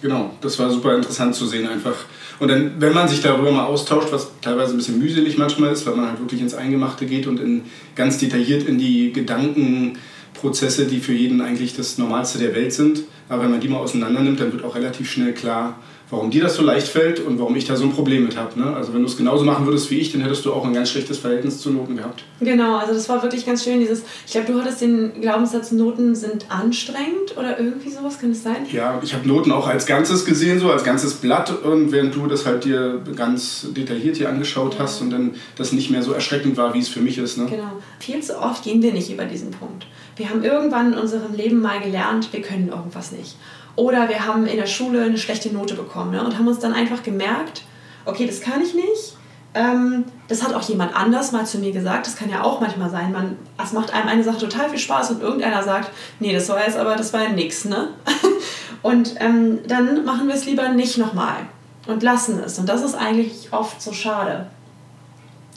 genau. 0.00 0.30
Das 0.40 0.56
war 0.60 0.70
super 0.70 0.94
interessant 0.94 1.34
zu 1.34 1.46
sehen 1.46 1.66
einfach. 1.66 1.96
Und 2.38 2.48
dann, 2.48 2.72
wenn 2.78 2.94
man 2.94 3.06
sich 3.06 3.20
darüber 3.20 3.50
mal 3.50 3.66
austauscht, 3.66 4.12
was 4.12 4.30
teilweise 4.40 4.72
ein 4.72 4.78
bisschen 4.78 4.98
mühselig 4.98 5.36
manchmal 5.36 5.72
ist, 5.72 5.84
weil 5.86 5.94
man 5.94 6.08
halt 6.08 6.20
wirklich 6.20 6.40
ins 6.40 6.54
Eingemachte 6.54 7.06
geht 7.06 7.26
und 7.26 7.38
in, 7.38 7.64
ganz 7.96 8.16
detailliert 8.16 8.66
in 8.66 8.78
die 8.78 9.12
Gedanken 9.12 9.98
Prozesse, 10.40 10.86
die 10.86 11.00
für 11.00 11.12
jeden 11.12 11.40
eigentlich 11.40 11.76
das 11.76 11.98
Normalste 11.98 12.38
der 12.38 12.54
Welt 12.54 12.72
sind. 12.72 13.02
Aber 13.28 13.44
wenn 13.44 13.50
man 13.50 13.60
die 13.60 13.68
mal 13.68 13.78
auseinander 13.78 14.20
nimmt, 14.20 14.40
dann 14.40 14.52
wird 14.52 14.64
auch 14.64 14.74
relativ 14.74 15.10
schnell 15.10 15.32
klar, 15.32 15.78
warum 16.10 16.30
dir 16.30 16.42
das 16.42 16.56
so 16.56 16.62
leicht 16.62 16.88
fällt 16.88 17.20
und 17.20 17.38
warum 17.38 17.54
ich 17.54 17.64
da 17.64 17.76
so 17.76 17.84
ein 17.84 17.92
Problem 17.92 18.24
mit 18.24 18.36
habe. 18.36 18.58
Ne? 18.58 18.74
Also 18.74 18.92
wenn 18.92 19.00
du 19.00 19.06
es 19.06 19.16
genauso 19.16 19.44
machen 19.44 19.66
würdest 19.66 19.90
wie 19.90 19.98
ich, 19.98 20.12
dann 20.12 20.22
hättest 20.22 20.44
du 20.44 20.52
auch 20.52 20.64
ein 20.64 20.74
ganz 20.74 20.90
schlechtes 20.90 21.18
Verhältnis 21.18 21.60
zu 21.60 21.70
Noten 21.70 21.96
gehabt. 21.96 22.24
Genau, 22.40 22.78
also 22.78 22.92
das 22.92 23.08
war 23.08 23.22
wirklich 23.22 23.46
ganz 23.46 23.62
schön. 23.62 23.78
Dieses, 23.78 24.02
ich 24.26 24.32
glaube, 24.32 24.52
du 24.52 24.60
hattest 24.60 24.80
den 24.80 25.20
Glaubenssatz, 25.20 25.70
Noten 25.70 26.14
sind 26.14 26.46
anstrengend 26.48 27.36
oder 27.36 27.58
irgendwie 27.58 27.90
sowas, 27.90 28.18
kann 28.18 28.32
es 28.32 28.42
sein? 28.42 28.66
Ja, 28.72 29.00
ich 29.02 29.14
habe 29.14 29.28
Noten 29.28 29.52
auch 29.52 29.68
als 29.68 29.86
Ganzes 29.86 30.24
gesehen, 30.24 30.58
so 30.58 30.70
als 30.70 30.82
ganzes 30.82 31.14
Blatt 31.14 31.62
und 31.62 31.92
während 31.92 32.14
du 32.14 32.26
das 32.26 32.44
halt 32.44 32.64
dir 32.64 33.00
ganz 33.14 33.68
detailliert 33.70 34.16
hier 34.16 34.28
angeschaut 34.28 34.76
hast 34.78 35.00
und 35.02 35.10
dann 35.10 35.34
das 35.56 35.72
nicht 35.72 35.90
mehr 35.90 36.02
so 36.02 36.12
erschreckend 36.12 36.56
war, 36.56 36.74
wie 36.74 36.80
es 36.80 36.88
für 36.88 37.00
mich 37.00 37.18
ist. 37.18 37.38
Ne? 37.38 37.46
Genau. 37.48 37.72
Viel 38.00 38.20
zu 38.20 38.40
oft 38.40 38.64
gehen 38.64 38.82
wir 38.82 38.92
nicht 38.92 39.12
über 39.12 39.24
diesen 39.24 39.52
Punkt. 39.52 39.86
Wir 40.20 40.28
haben 40.28 40.44
irgendwann 40.44 40.92
in 40.92 40.98
unserem 40.98 41.32
Leben 41.32 41.62
mal 41.62 41.80
gelernt, 41.80 42.30
wir 42.34 42.42
können 42.42 42.68
irgendwas 42.68 43.10
nicht. 43.10 43.36
Oder 43.74 44.10
wir 44.10 44.26
haben 44.26 44.44
in 44.44 44.58
der 44.58 44.66
Schule 44.66 45.02
eine 45.02 45.16
schlechte 45.16 45.50
Note 45.50 45.72
bekommen 45.72 46.10
ne? 46.10 46.22
und 46.22 46.36
haben 46.36 46.46
uns 46.46 46.58
dann 46.58 46.74
einfach 46.74 47.02
gemerkt, 47.02 47.62
okay, 48.04 48.26
das 48.26 48.42
kann 48.42 48.60
ich 48.60 48.74
nicht. 48.74 49.16
Ähm, 49.54 50.04
das 50.28 50.42
hat 50.42 50.52
auch 50.52 50.60
jemand 50.60 50.94
anders 50.94 51.32
mal 51.32 51.46
zu 51.46 51.56
mir 51.56 51.72
gesagt. 51.72 52.06
Das 52.06 52.16
kann 52.16 52.28
ja 52.28 52.42
auch 52.42 52.60
manchmal 52.60 52.90
sein. 52.90 53.12
Man, 53.12 53.38
es 53.64 53.72
macht 53.72 53.94
einem 53.94 54.08
eine 54.08 54.22
Sache 54.22 54.36
total 54.36 54.68
viel 54.68 54.78
Spaß 54.78 55.12
und 55.12 55.22
irgendeiner 55.22 55.62
sagt, 55.62 55.90
nee, 56.18 56.34
das 56.34 56.50
war 56.50 56.62
jetzt 56.62 56.76
aber, 56.76 56.96
das 56.96 57.14
war 57.14 57.22
ja 57.22 57.30
nix, 57.30 57.64
ne? 57.64 57.88
und 58.82 59.14
ähm, 59.20 59.60
dann 59.66 60.04
machen 60.04 60.28
wir 60.28 60.34
es 60.34 60.44
lieber 60.44 60.68
nicht 60.68 60.98
nochmal 60.98 61.46
und 61.86 62.02
lassen 62.02 62.38
es. 62.44 62.58
Und 62.58 62.68
das 62.68 62.82
ist 62.82 62.94
eigentlich 62.94 63.48
oft 63.52 63.80
so 63.80 63.94
schade. 63.94 64.48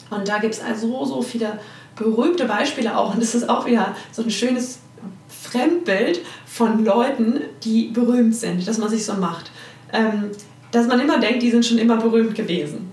Und 0.08 0.26
da 0.26 0.38
gibt 0.38 0.54
es 0.54 0.62
also 0.62 0.88
so, 0.88 1.04
so 1.04 1.22
viele 1.22 1.58
berühmte 1.96 2.46
Beispiele 2.46 2.96
auch. 2.96 3.14
Und 3.14 3.22
das 3.22 3.34
ist 3.34 3.48
auch 3.48 3.66
wieder 3.66 3.94
so 4.12 4.22
ein 4.22 4.30
schönes 4.30 4.80
Fremdbild 5.28 6.20
von 6.46 6.84
Leuten, 6.84 7.40
die 7.62 7.88
berühmt 7.88 8.34
sind, 8.34 8.66
dass 8.66 8.78
man 8.78 8.88
sich 8.88 9.04
so 9.04 9.14
macht. 9.14 9.50
Ähm, 9.92 10.30
dass 10.72 10.88
man 10.88 10.98
immer 10.98 11.18
denkt, 11.18 11.42
die 11.42 11.50
sind 11.50 11.64
schon 11.64 11.78
immer 11.78 11.96
berühmt 11.96 12.34
gewesen. 12.34 12.92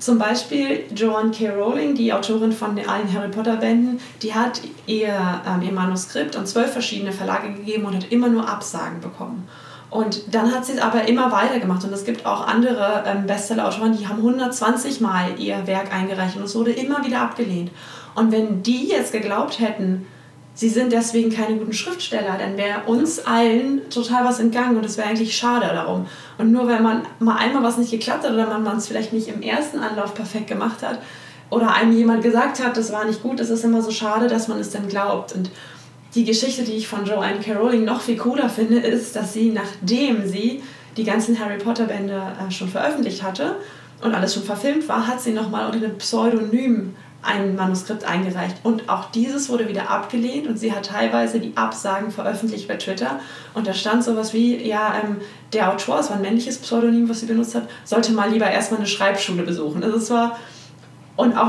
Zum 0.00 0.18
Beispiel 0.18 0.84
Joanne 0.94 1.30
K. 1.30 1.50
Rowling, 1.50 1.94
die 1.94 2.12
Autorin 2.12 2.52
von 2.52 2.76
allen 2.78 3.12
Harry 3.12 3.28
Potter 3.28 3.56
Bänden, 3.56 4.00
die 4.20 4.34
hat 4.34 4.60
ihr, 4.86 5.14
ähm, 5.46 5.62
ihr 5.62 5.72
Manuskript 5.72 6.36
an 6.36 6.46
zwölf 6.46 6.72
verschiedene 6.72 7.12
Verlage 7.12 7.52
gegeben 7.52 7.84
und 7.84 7.94
hat 7.94 8.10
immer 8.10 8.28
nur 8.28 8.48
Absagen 8.48 9.00
bekommen. 9.00 9.48
Und 9.90 10.34
dann 10.34 10.52
hat 10.52 10.66
sie 10.66 10.72
es 10.72 10.78
aber 10.78 11.06
immer 11.06 11.30
weitergemacht. 11.30 11.84
Und 11.84 11.92
es 11.92 12.04
gibt 12.04 12.26
auch 12.26 12.46
andere 12.48 13.04
ähm, 13.06 13.26
Bestseller-Autoren, 13.26 13.96
die 13.96 14.08
haben 14.08 14.18
120 14.18 15.00
Mal 15.00 15.38
ihr 15.38 15.66
Werk 15.68 15.94
eingereicht 15.94 16.36
und 16.36 16.42
es 16.42 16.54
wurde 16.56 16.72
immer 16.72 17.04
wieder 17.04 17.20
abgelehnt. 17.20 17.70
Und 18.14 18.32
wenn 18.32 18.62
die 18.62 18.88
jetzt 18.88 19.12
geglaubt 19.12 19.60
hätten, 19.60 20.06
sie 20.54 20.68
sind 20.68 20.92
deswegen 20.92 21.30
keine 21.30 21.56
guten 21.56 21.72
Schriftsteller, 21.72 22.36
dann 22.38 22.56
wäre 22.56 22.84
uns 22.86 23.18
allen 23.26 23.88
total 23.90 24.24
was 24.24 24.38
entgangen 24.38 24.76
und 24.76 24.84
es 24.84 24.96
wäre 24.96 25.08
eigentlich 25.08 25.36
schade 25.36 25.66
darum. 25.66 26.06
Und 26.38 26.52
nur 26.52 26.68
wenn 26.68 26.82
man 26.82 27.02
mal 27.18 27.36
einmal 27.36 27.62
was 27.62 27.76
nicht 27.76 27.90
geklappt 27.90 28.24
hat 28.24 28.32
oder 28.32 28.46
man 28.58 28.76
es 28.76 28.86
vielleicht 28.86 29.12
nicht 29.12 29.28
im 29.28 29.42
ersten 29.42 29.80
Anlauf 29.80 30.14
perfekt 30.14 30.46
gemacht 30.46 30.82
hat 30.82 31.00
oder 31.50 31.74
einem 31.74 31.92
jemand 31.92 32.22
gesagt 32.22 32.64
hat, 32.64 32.76
das 32.76 32.92
war 32.92 33.04
nicht 33.04 33.22
gut, 33.22 33.40
das 33.40 33.50
ist 33.50 33.64
immer 33.64 33.82
so 33.82 33.90
schade, 33.90 34.28
dass 34.28 34.48
man 34.48 34.58
es 34.58 34.70
dann 34.70 34.88
glaubt. 34.88 35.32
Und 35.32 35.50
die 36.14 36.24
Geschichte, 36.24 36.62
die 36.62 36.72
ich 36.72 36.86
von 36.86 37.04
Joanne 37.04 37.40
K. 37.40 37.54
Rowling 37.54 37.84
noch 37.84 38.00
viel 38.00 38.16
cooler 38.16 38.48
finde, 38.48 38.78
ist, 38.78 39.16
dass 39.16 39.32
sie, 39.32 39.50
nachdem 39.50 40.28
sie 40.28 40.62
die 40.96 41.04
ganzen 41.04 41.38
Harry 41.38 41.58
Potter 41.58 41.86
Bände 41.86 42.22
äh, 42.40 42.50
schon 42.52 42.68
veröffentlicht 42.68 43.24
hatte 43.24 43.56
und 44.00 44.14
alles 44.14 44.34
schon 44.34 44.44
verfilmt 44.44 44.88
war, 44.88 45.08
hat 45.08 45.20
sie 45.20 45.32
nochmal 45.32 45.66
unter 45.66 45.84
einem 45.84 45.98
Pseudonym 45.98 46.94
ein 47.24 47.56
Manuskript 47.56 48.04
eingereicht. 48.04 48.56
Und 48.62 48.88
auch 48.88 49.10
dieses 49.10 49.48
wurde 49.48 49.68
wieder 49.68 49.90
abgelehnt 49.90 50.46
und 50.46 50.58
sie 50.58 50.72
hat 50.72 50.86
teilweise 50.86 51.40
die 51.40 51.56
Absagen 51.56 52.10
veröffentlicht 52.10 52.68
bei 52.68 52.76
Twitter. 52.76 53.20
Und 53.54 53.66
da 53.66 53.74
stand 53.74 54.04
sowas 54.04 54.32
wie, 54.32 54.66
ja, 54.66 54.94
ähm, 55.02 55.16
der 55.52 55.72
Autor, 55.72 56.00
es 56.00 56.10
war 56.10 56.16
ein 56.16 56.22
männliches 56.22 56.58
Pseudonym, 56.58 57.08
was 57.08 57.20
sie 57.20 57.26
benutzt 57.26 57.54
hat, 57.54 57.68
sollte 57.84 58.12
mal 58.12 58.30
lieber 58.30 58.50
erstmal 58.50 58.80
eine 58.80 58.88
Schreibschule 58.88 59.42
besuchen. 59.42 59.82
Also 59.82 59.96
es 59.96 60.10
war, 60.10 60.38
und 61.16 61.36
auch, 61.36 61.48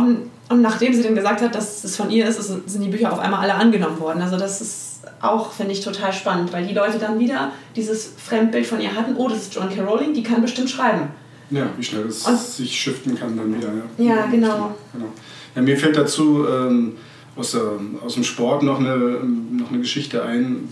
und 0.50 0.62
nachdem 0.62 0.94
sie 0.94 1.04
dann 1.04 1.16
gesagt 1.16 1.42
hat, 1.42 1.56
dass 1.56 1.84
es 1.84 1.96
von 1.96 2.10
ihr 2.10 2.28
ist, 2.28 2.42
sind 2.42 2.82
die 2.82 2.90
Bücher 2.90 3.12
auf 3.12 3.20
einmal 3.20 3.42
alle 3.42 3.56
angenommen 3.56 4.00
worden. 4.00 4.22
Also 4.22 4.38
das 4.38 4.62
ist 4.62 5.02
auch, 5.22 5.52
finde 5.52 5.72
ich, 5.72 5.82
total 5.82 6.14
spannend, 6.14 6.54
weil 6.54 6.68
die 6.68 6.74
Leute 6.74 7.00
dann 7.00 7.20
wieder 7.20 7.52
dieses 7.76 8.14
Fremdbild 8.18 8.66
von 8.66 8.80
ihr 8.80 8.96
hatten, 8.96 9.16
oh, 9.18 9.28
das 9.28 9.44
ist 9.44 9.56
John 9.56 9.70
K. 9.70 9.82
Rowling, 9.82 10.14
die 10.14 10.24
kann 10.24 10.42
bestimmt 10.42 10.70
schreiben. 10.70 11.10
Ja, 11.50 11.68
wie 11.78 11.84
schnell 11.84 12.06
es 12.08 12.58
sich 12.58 12.80
shiften 12.80 13.18
kann 13.18 13.38
dann 13.38 13.56
wieder. 13.56 13.70
Ja, 13.98 14.16
ja 14.16 14.26
genau. 14.26 14.76
genau. 14.94 15.12
Ja, 15.56 15.62
mir 15.62 15.78
fällt 15.78 15.98
dazu 15.98 16.46
ähm, 16.48 16.94
aus, 17.36 17.52
der, 17.52 17.80
aus 18.04 18.16
dem 18.16 18.24
Sport 18.24 18.64
noch 18.64 18.80
eine, 18.80 19.20
noch 19.52 19.70
eine 19.70 19.80
Geschichte 19.80 20.24
ein, 20.24 20.68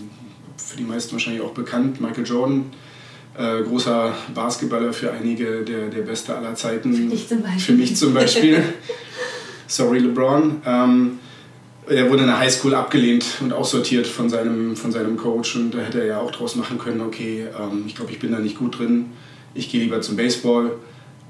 für 0.56 0.76
die 0.76 0.84
meisten 0.84 1.12
wahrscheinlich 1.12 1.42
auch 1.42 1.52
bekannt, 1.52 2.00
Michael 2.00 2.26
Jordan. 2.26 2.64
Äh, 3.36 3.62
großer 3.64 4.14
Basketballer 4.32 4.92
für 4.92 5.10
einige 5.10 5.62
der, 5.62 5.88
der 5.88 6.02
Beste 6.02 6.36
aller 6.36 6.54
Zeiten. 6.54 6.94
Für, 6.94 7.02
dich 7.02 7.26
zum 7.28 7.42
Beispiel. 7.42 7.60
für 7.60 7.72
mich 7.72 7.96
zum 7.96 8.14
Beispiel. 8.14 8.62
Sorry, 9.66 9.98
LeBron. 9.98 10.62
Ähm, 10.64 11.18
er 11.88 12.08
wurde 12.08 12.22
in 12.22 12.28
der 12.28 12.38
Highschool 12.38 12.74
abgelehnt 12.74 13.26
und 13.40 13.52
aussortiert 13.52 14.06
von 14.06 14.30
seinem, 14.30 14.76
von 14.76 14.92
seinem 14.92 15.16
Coach 15.16 15.56
und 15.56 15.74
da 15.74 15.78
hätte 15.78 16.00
er 16.00 16.06
ja 16.06 16.20
auch 16.20 16.30
draus 16.30 16.56
machen 16.56 16.78
können, 16.78 17.00
okay, 17.00 17.46
ähm, 17.58 17.84
ich 17.86 17.94
glaube, 17.94 18.12
ich 18.12 18.18
bin 18.18 18.32
da 18.32 18.38
nicht 18.38 18.58
gut 18.58 18.78
drin, 18.78 19.06
ich 19.52 19.70
gehe 19.70 19.82
lieber 19.82 20.00
zum 20.00 20.16
Baseball. 20.16 20.72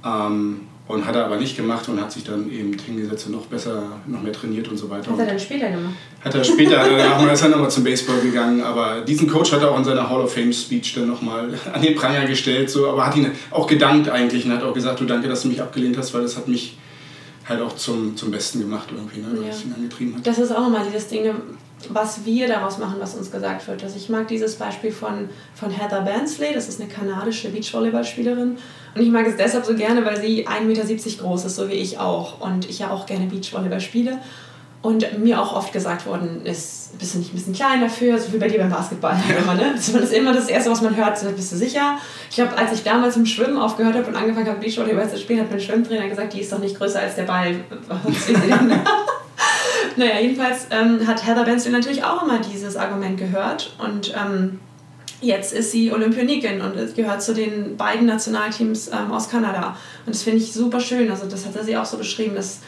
Ähm, 0.05 0.61
und 0.87 1.07
hat 1.07 1.17
er 1.17 1.25
aber 1.25 1.37
nicht 1.37 1.57
gemacht 1.57 1.89
und 1.89 1.99
hat 1.99 2.13
sich 2.13 2.25
dann 2.25 2.51
eben 2.51 2.77
hingesetzt 2.79 3.27
und 3.27 3.33
noch 3.33 3.47
besser, 3.47 3.85
noch 4.07 4.21
mehr 4.21 4.35
trainiert 4.35 4.69
und 4.69 4.77
so 4.77 4.91
weiter. 4.91 5.11
Hat 5.13 5.19
er 5.19 5.27
dann 5.27 5.39
später 5.39 5.71
gemacht? 5.71 5.95
Hat 6.23 6.35
er 6.35 6.45
später, 6.45 6.77
danach 6.77 7.33
ist 7.33 7.43
er 7.43 7.49
nochmal 7.49 7.71
zum 7.71 7.85
Baseball 7.85 8.21
gegangen. 8.21 8.63
Aber 8.63 9.01
diesen 9.01 9.27
Coach 9.27 9.53
hat 9.53 9.63
er 9.63 9.71
auch 9.71 9.79
in 9.79 9.85
seiner 9.85 10.09
Hall 10.09 10.21
of 10.21 10.35
Fame 10.35 10.53
Speech 10.53 10.95
dann 10.95 11.09
nochmal 11.09 11.49
an 11.73 11.81
den 11.81 11.95
Pranger 11.95 12.27
gestellt. 12.27 12.69
So, 12.69 12.89
aber 12.91 13.07
hat 13.07 13.17
ihn 13.17 13.31
auch 13.51 13.67
gedankt 13.67 14.11
eigentlich 14.11 14.45
und 14.45 14.53
hat 14.53 14.63
auch 14.63 14.75
gesagt, 14.75 15.01
du 15.01 15.07
danke, 15.07 15.27
dass 15.27 15.43
du 15.43 15.49
mich 15.49 15.63
abgelehnt 15.63 15.97
hast, 15.97 16.13
weil 16.13 16.23
das 16.23 16.37
hat 16.37 16.49
mich 16.49 16.77
halt 17.49 17.63
auch 17.63 17.75
zum, 17.77 18.15
zum 18.17 18.31
Besten 18.31 18.61
gemacht 18.61 18.89
irgendwie, 18.95 19.21
ne, 19.21 19.29
weil 19.33 19.45
ja. 19.45 19.51
es 19.51 19.65
ihn 19.65 19.73
angetrieben 19.75 20.17
hat. 20.17 20.27
Das 20.27 20.39
ist 20.39 20.51
auch 20.51 20.61
nochmal 20.61 20.85
dieses 20.87 21.09
Ding, 21.09 21.31
was 21.91 22.25
wir 22.25 22.47
daraus 22.47 22.79
machen, 22.79 22.97
was 22.99 23.15
uns 23.15 23.31
gesagt 23.31 23.67
wird. 23.69 23.83
Also 23.83 23.97
ich 23.97 24.09
mag 24.09 24.29
dieses 24.29 24.57
Beispiel 24.57 24.93
von, 24.93 25.29
von 25.55 25.71
Heather 25.71 26.03
Bansley, 26.03 26.55
das 26.55 26.69
ist 26.69 26.81
eine 26.81 26.91
kanadische 26.91 27.49
Beachvolleyballspielerin 27.49 28.59
Und 28.95 29.03
ich 29.03 29.11
mag 29.11 29.27
es 29.27 29.37
deshalb 29.37 29.65
so 29.65 29.75
gerne, 29.75 30.05
weil 30.05 30.21
sie 30.21 30.47
1,70 30.47 30.65
Meter 30.65 31.23
groß 31.23 31.45
ist, 31.47 31.57
so 31.57 31.69
wie 31.69 31.75
ich 31.75 31.99
auch. 31.99 32.41
Und 32.41 32.69
ich 32.69 32.79
ja 32.79 32.91
auch 32.91 33.07
gerne 33.07 33.27
Beachvolleyball 33.27 33.81
spiele. 33.81 34.19
Und 34.83 35.19
mir 35.19 35.41
auch 35.41 35.57
oft 35.57 35.73
gesagt 35.73 36.07
worden 36.07 36.45
ist, 36.45 36.99
bist 36.99 37.15
du 37.15 37.19
nicht 37.19 37.33
ein 37.33 37.37
bisschen 37.37 37.55
klein 37.55 37.81
dafür, 37.81 38.19
so 38.19 38.33
wie 38.35 38.37
bei 38.37 38.49
dir 38.49 38.59
beim 38.59 38.71
Basketball. 38.71 39.17
Immer, 39.43 39.55
ne? 39.55 39.73
Das 39.75 39.89
ist 39.89 40.13
immer 40.13 40.35
das 40.35 40.49
Erste, 40.49 40.71
was 40.71 40.83
man 40.83 40.95
hört, 40.95 41.19
bist 41.35 41.53
du 41.53 41.57
sicher? 41.57 41.97
Ich 42.29 42.37
glaube, 42.37 42.57
als 42.57 42.73
ich 42.73 42.83
damals 42.83 43.17
im 43.17 43.25
Schwimmen 43.25 43.57
aufgehört 43.57 43.95
habe 43.95 44.07
und 44.07 44.15
angefangen 44.15 44.47
habe, 44.47 44.61
Beachvolleyball 44.61 45.09
zu 45.09 45.19
spielen, 45.19 45.41
hat 45.41 45.51
mein 45.51 45.61
Schwimmtrainer 45.61 46.07
gesagt, 46.09 46.35
die 46.35 46.41
ist 46.41 46.53
doch 46.53 46.59
nicht 46.59 46.77
größer 46.77 47.01
als 47.01 47.17
der 47.17 47.25
Ball. 47.25 47.57
Naja, 49.97 50.19
jedenfalls 50.21 50.67
ähm, 50.71 51.07
hat 51.07 51.25
Heather 51.25 51.45
Bensley 51.45 51.71
natürlich 51.71 52.03
auch 52.03 52.23
immer 52.23 52.41
dieses 52.41 52.77
Argument 52.77 53.17
gehört 53.17 53.77
und 53.79 54.13
ähm, 54.17 54.59
jetzt 55.25 55.53
ist 55.53 55.73
sie 55.73 55.93
Olympionikin 55.93 56.61
und 56.61 56.95
gehört 56.95 57.23
zu 57.23 57.35
den 57.35 57.77
beiden 57.77 58.07
Nationalteams 58.07 58.89
ähm, 58.89 59.13
aus 59.13 59.29
Kanada. 59.29 59.77
Und 60.07 60.15
das 60.15 60.23
finde 60.23 60.39
ich 60.39 60.53
super 60.53 60.81
schön. 60.81 61.11
Also 61.11 61.27
das 61.27 61.47
hat 61.47 61.53
sie 61.65 61.77
auch 61.77 61.85
so 61.85 61.97
beschrieben, 61.97 62.35
dass 62.35 62.61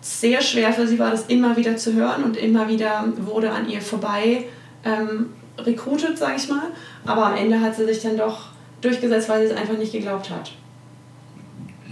sehr 0.00 0.40
schwer 0.40 0.72
für 0.72 0.86
sie 0.86 0.98
war, 0.98 1.10
das 1.10 1.26
immer 1.26 1.56
wieder 1.56 1.76
zu 1.76 1.92
hören 1.94 2.24
und 2.24 2.36
immer 2.36 2.68
wieder 2.68 3.04
wurde 3.18 3.50
an 3.50 3.68
ihr 3.68 3.80
vorbei 3.80 4.44
ähm, 4.84 5.30
rekrutiert, 5.58 6.18
sage 6.18 6.36
ich 6.36 6.48
mal. 6.48 6.68
Aber 7.04 7.26
am 7.26 7.36
Ende 7.36 7.60
hat 7.60 7.76
sie 7.76 7.84
sich 7.84 8.00
dann 8.00 8.16
doch 8.16 8.48
durchgesetzt, 8.80 9.28
weil 9.28 9.46
sie 9.46 9.52
es 9.52 9.58
einfach 9.58 9.76
nicht 9.76 9.92
geglaubt 9.92 10.30
hat. 10.30 10.52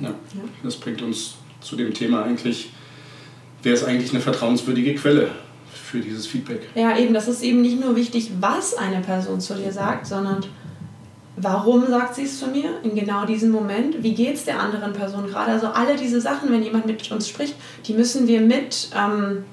Ja, 0.00 0.08
ja. 0.08 0.14
das 0.62 0.76
bringt 0.76 1.02
uns 1.02 1.34
zu 1.60 1.74
dem 1.74 1.92
Thema 1.92 2.24
eigentlich, 2.24 2.70
wer 3.62 3.74
ist 3.74 3.84
eigentlich 3.84 4.10
eine 4.10 4.20
vertrauenswürdige 4.20 4.94
Quelle 4.94 5.30
für 5.76 6.00
dieses 6.00 6.26
Feedback? 6.26 6.62
Ja, 6.74 6.96
eben, 6.96 7.14
das 7.14 7.28
ist 7.28 7.42
eben 7.42 7.60
nicht 7.60 7.80
nur 7.80 7.96
wichtig, 7.96 8.32
was 8.40 8.74
eine 8.74 9.00
Person 9.00 9.40
zu 9.40 9.54
dir 9.54 9.72
sagt, 9.72 10.06
sondern 10.06 10.44
Warum 11.38 11.86
sagt 11.86 12.14
sie 12.14 12.22
es 12.22 12.40
zu 12.40 12.46
mir 12.46 12.80
in 12.82 12.94
genau 12.94 13.26
diesem 13.26 13.50
Moment? 13.50 14.02
Wie 14.02 14.14
geht 14.14 14.36
es 14.36 14.44
der 14.44 14.58
anderen 14.58 14.94
Person 14.94 15.26
gerade? 15.26 15.52
Also 15.52 15.66
alle 15.66 15.94
diese 15.94 16.18
Sachen, 16.18 16.50
wenn 16.50 16.62
jemand 16.62 16.86
mit 16.86 17.10
uns 17.12 17.28
spricht, 17.28 17.54
die 17.84 17.92
müssen 17.92 18.26
wir 18.26 18.40
mit 18.40 18.88
ähm, 18.96 19.44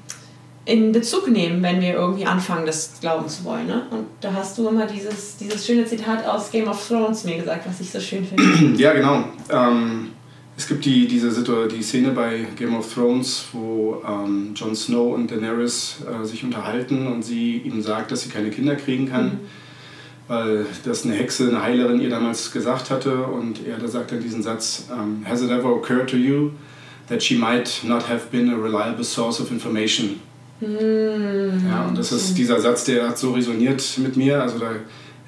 in 0.64 0.94
Bezug 0.94 1.28
nehmen, 1.28 1.62
wenn 1.62 1.82
wir 1.82 1.94
irgendwie 1.94 2.26
anfangen, 2.26 2.66
das 2.66 2.94
glauben 3.02 3.28
zu 3.28 3.44
wollen. 3.44 3.68
Ne? 3.68 3.86
Und 3.92 4.06
da 4.22 4.32
hast 4.32 4.58
du 4.58 4.70
immer 4.70 4.86
dieses, 4.86 5.36
dieses 5.36 5.66
schöne 5.66 5.86
Zitat 5.86 6.26
aus 6.26 6.52
Game 6.52 6.70
of 6.70 6.88
Thrones 6.88 7.26
mir 7.26 7.38
gesagt, 7.38 7.68
was 7.68 7.82
ich 7.82 7.92
so 7.92 8.00
schön 8.00 8.26
finde. 8.26 8.44
Ja, 8.82 8.94
genau. 8.94 9.26
Ähm, 9.50 10.12
es 10.56 10.68
gibt 10.68 10.86
die, 10.86 11.08
diese 11.08 11.30
die 11.68 11.82
Szene 11.82 12.12
bei 12.12 12.46
Game 12.56 12.76
of 12.76 12.94
Thrones, 12.94 13.46
wo 13.54 14.02
ähm, 14.08 14.54
Jon 14.56 14.76
Snow 14.76 15.14
und 15.14 15.32
Daenerys 15.32 15.98
äh, 16.06 16.26
sich 16.26 16.44
unterhalten 16.44 17.08
und 17.08 17.24
sie 17.24 17.58
ihm 17.58 17.82
sagt, 17.82 18.12
dass 18.12 18.22
sie 18.22 18.30
keine 18.30 18.52
Kinder 18.52 18.76
kriegen 18.76 19.10
kann. 19.10 19.26
Mhm 19.26 19.40
weil 20.28 20.66
das 20.86 21.06
eine 21.06 21.16
Hexe, 21.16 21.50
eine 21.50 21.62
Heilerin 21.62 22.00
ihr 22.00 22.10
damals 22.10 22.52
gesagt 22.52 22.90
hatte 22.90 23.24
und 23.24 23.66
er 23.68 23.78
da 23.78 23.88
sagt 23.88 24.12
dann 24.12 24.22
diesen 24.22 24.42
Satz, 24.42 24.88
um, 24.90 25.26
Has 25.28 25.42
it 25.42 25.50
ever 25.50 25.76
occurred 25.76 26.10
to 26.10 26.18
you 26.18 26.52
that 27.10 27.22
she 27.22 27.36
might 27.36 27.82
not 27.84 28.08
have 28.08 28.28
been 28.32 28.50
a 28.50 28.56
reliable 28.56 29.04
source 29.04 29.42
of 29.42 29.52
information? 29.52 30.22
Mm. 30.62 31.68
Ja, 31.70 31.86
und 31.88 31.98
das 31.98 32.12
ist 32.12 32.38
dieser 32.38 32.60
Satz, 32.60 32.86
der 32.86 33.10
hat 33.10 33.18
so 33.18 33.34
resoniert 33.34 33.84
mit 33.98 34.16
mir. 34.16 34.42
Also 34.42 34.60
da, 34.60 34.72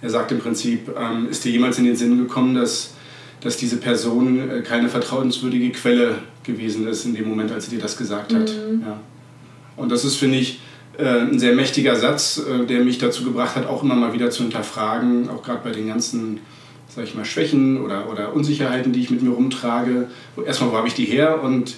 er 0.02 0.10
sagt 0.10 0.32
im 0.32 0.40
Prinzip, 0.40 0.90
ähm, 0.98 1.28
ist 1.30 1.44
dir 1.44 1.52
jemals 1.52 1.78
in 1.78 1.86
den 1.86 1.96
Sinn 1.96 2.18
gekommen, 2.18 2.56
dass, 2.56 2.95
dass 3.46 3.58
diese 3.58 3.78
Person 3.78 4.50
äh, 4.50 4.62
keine 4.62 4.90
vertrauenswürdige 4.90 5.70
Quelle 5.70 6.16
gewesen 6.44 6.88
ist 6.88 7.06
in 7.06 7.14
dem 7.14 7.30
Moment, 7.30 7.52
als 7.52 7.66
sie 7.66 7.76
dir 7.76 7.82
das 7.82 7.96
gesagt 7.96 8.34
hat. 8.34 8.50
Mm. 8.50 8.82
Ja. 8.82 9.00
Und 9.78 9.92
das 9.92 10.04
ist, 10.04 10.16
finde 10.16 10.40
ich, 10.40 10.60
äh, 10.98 11.20
ein 11.20 11.38
sehr 11.38 11.54
mächtiger 11.54 11.96
Satz, 11.96 12.40
äh, 12.40 12.66
der 12.66 12.80
mich 12.80 12.98
dazu 12.98 13.24
gebracht 13.24 13.56
hat, 13.56 13.68
auch 13.68 13.84
immer 13.84 13.94
mal 13.94 14.14
wieder 14.14 14.32
zu 14.32 14.42
hinterfragen, 14.42 15.30
auch 15.30 15.44
gerade 15.44 15.60
bei 15.64 15.70
den 15.70 15.88
ganzen, 15.88 16.40
sag 16.88 17.04
ich 17.04 17.14
mal, 17.14 17.24
Schwächen 17.24 17.80
oder, 17.84 18.10
oder 18.10 18.34
Unsicherheiten, 18.34 18.94
die 18.94 19.02
ich 19.02 19.12
mit 19.12 19.22
mir 19.22 19.30
rumtrage. 19.30 20.08
Erstmal, 20.44 20.72
wo 20.72 20.78
habe 20.78 20.88
ich 20.88 20.96
die 20.96 21.06
her? 21.06 21.44
Und 21.44 21.76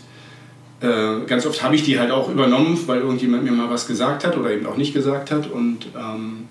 äh, 0.79 1.25
ganz 1.27 1.45
oft 1.45 1.61
habe 1.63 1.75
ich 1.75 1.83
die 1.83 1.99
halt 1.99 2.11
auch 2.11 2.29
übernommen, 2.29 2.79
weil 2.85 3.01
irgendjemand 3.01 3.43
mir 3.43 3.51
mal 3.51 3.69
was 3.69 3.87
gesagt 3.87 4.25
hat 4.25 4.37
oder 4.37 4.51
eben 4.51 4.67
auch 4.67 4.77
nicht 4.77 4.93
gesagt 4.93 5.31
hat. 5.31 5.51
Und 5.51 5.87
ähm, 5.97 6.45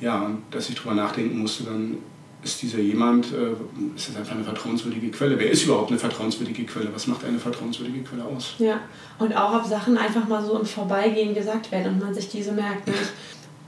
ja, 0.00 0.30
dass 0.52 0.68
ich 0.68 0.76
darüber 0.76 0.94
nachdenken 0.94 1.38
musste, 1.38 1.64
dann 1.64 1.96
ist 2.42 2.62
dieser 2.62 2.78
jemand, 2.78 3.26
äh, 3.32 3.52
ist 3.96 4.08
das 4.08 4.16
einfach 4.16 4.34
eine 4.34 4.44
vertrauenswürdige 4.44 5.10
Quelle? 5.10 5.38
Wer 5.38 5.50
ist 5.50 5.64
überhaupt 5.64 5.90
eine 5.90 5.98
vertrauenswürdige 5.98 6.64
Quelle? 6.64 6.88
Was 6.94 7.06
macht 7.06 7.24
eine 7.24 7.38
vertrauenswürdige 7.38 8.02
Quelle 8.02 8.24
aus? 8.24 8.54
Ja, 8.58 8.80
und 9.18 9.36
auch 9.36 9.54
ob 9.54 9.66
Sachen 9.66 9.98
einfach 9.98 10.26
mal 10.26 10.44
so 10.44 10.58
im 10.58 10.64
Vorbeigehen 10.64 11.34
gesagt 11.34 11.70
werden 11.70 11.94
und 11.94 12.00
man 12.00 12.14
sich 12.14 12.28
diese 12.28 12.52
merkt. 12.52 12.86
Nicht? 12.86 12.98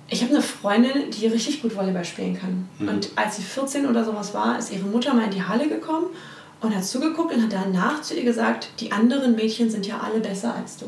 Ich 0.08 0.22
habe 0.22 0.32
eine 0.34 0.42
Freundin, 0.42 1.10
die 1.10 1.26
richtig 1.26 1.62
gut 1.62 1.74
Volleyball 1.74 2.04
spielen 2.04 2.38
kann. 2.38 2.68
Mhm. 2.78 2.88
Und 2.88 3.10
als 3.16 3.36
sie 3.36 3.42
14 3.42 3.86
oder 3.86 4.04
sowas 4.04 4.34
war, 4.34 4.58
ist 4.58 4.72
ihre 4.72 4.84
Mutter 4.84 5.14
mal 5.14 5.24
in 5.24 5.30
die 5.30 5.42
Halle 5.42 5.68
gekommen 5.68 6.06
und 6.60 6.74
hat 6.74 6.84
zugeguckt 6.84 7.34
und 7.34 7.42
hat 7.42 7.52
danach 7.52 8.02
zu 8.02 8.14
ihr 8.14 8.24
gesagt, 8.24 8.68
die 8.80 8.92
anderen 8.92 9.34
Mädchen 9.34 9.70
sind 9.70 9.86
ja 9.86 10.00
alle 10.00 10.20
besser 10.20 10.54
als 10.54 10.76
du. 10.76 10.86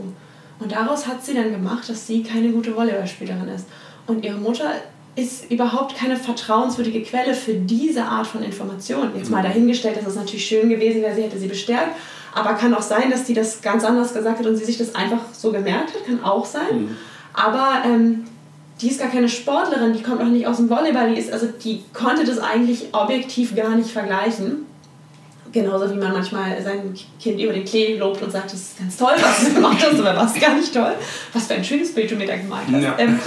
Und 0.60 0.72
daraus 0.72 1.06
hat 1.06 1.24
sie 1.24 1.34
dann 1.34 1.50
gemacht, 1.50 1.88
dass 1.88 2.06
sie 2.06 2.22
keine 2.22 2.50
gute 2.50 2.74
Volleyballspielerin 2.76 3.48
ist. 3.48 3.66
Und 4.06 4.24
ihre 4.24 4.38
Mutter 4.38 4.70
ist 5.16 5.50
überhaupt 5.50 5.96
keine 5.96 6.16
vertrauenswürdige 6.16 7.02
Quelle 7.02 7.34
für 7.34 7.54
diese 7.54 8.04
Art 8.04 8.26
von 8.26 8.42
Information. 8.42 9.12
Jetzt 9.16 9.30
mal 9.30 9.38
mhm. 9.38 9.48
dahingestellt, 9.48 9.96
dass 9.96 10.06
es 10.06 10.16
natürlich 10.16 10.44
schön 10.44 10.68
gewesen 10.68 11.02
wäre, 11.02 11.14
sie 11.14 11.22
hätte 11.22 11.38
sie 11.38 11.46
bestärkt. 11.46 11.96
Aber 12.34 12.54
kann 12.54 12.74
auch 12.74 12.82
sein, 12.82 13.10
dass 13.10 13.24
die 13.24 13.34
das 13.34 13.62
ganz 13.62 13.84
anders 13.84 14.12
gesagt 14.12 14.40
hat 14.40 14.46
und 14.46 14.56
sie 14.56 14.64
sich 14.64 14.76
das 14.76 14.94
einfach 14.94 15.20
so 15.32 15.52
gemerkt 15.52 15.94
hat. 15.94 16.04
Kann 16.06 16.24
auch 16.24 16.44
sein. 16.44 16.82
Mhm. 16.82 16.96
Aber 17.32 17.82
ähm, 17.86 18.24
die 18.80 18.88
ist 18.88 18.98
gar 18.98 19.08
keine 19.08 19.28
Sportlerin, 19.28 19.92
die 19.92 20.02
kommt 20.02 20.20
auch 20.20 20.26
nicht 20.26 20.46
aus 20.46 20.56
dem 20.56 20.68
Volleyball. 20.68 21.14
Die, 21.14 21.20
ist, 21.20 21.32
also 21.32 21.46
die 21.46 21.82
konnte 21.92 22.24
das 22.24 22.38
eigentlich 22.38 22.88
objektiv 22.92 23.54
gar 23.54 23.76
nicht 23.76 23.90
vergleichen. 23.90 24.66
Genauso 25.52 25.88
wie 25.88 25.98
man 25.98 26.12
manchmal 26.12 26.60
sein 26.60 26.92
Kind 27.20 27.40
über 27.40 27.52
den 27.52 27.64
Klee 27.64 27.96
lobt 27.96 28.20
und 28.20 28.32
sagt, 28.32 28.46
das 28.46 28.60
ist 28.60 28.78
ganz 28.78 28.96
toll, 28.96 29.12
was 29.20 29.44
du 29.44 29.54
gemacht 29.54 29.78
hast, 29.80 30.00
aber 30.00 30.16
was 30.16 30.34
gar 30.34 30.56
nicht 30.56 30.74
toll. 30.74 30.94
Was 31.32 31.46
für 31.46 31.54
ein 31.54 31.64
schönes 31.64 31.94
Bild 31.94 32.10
du 32.10 32.16
mir 32.16 32.26
da 32.26 32.36
gemalt 32.36 32.64
hast. 32.72 32.82
Ja. 32.82 32.96
Ähm, 32.98 33.20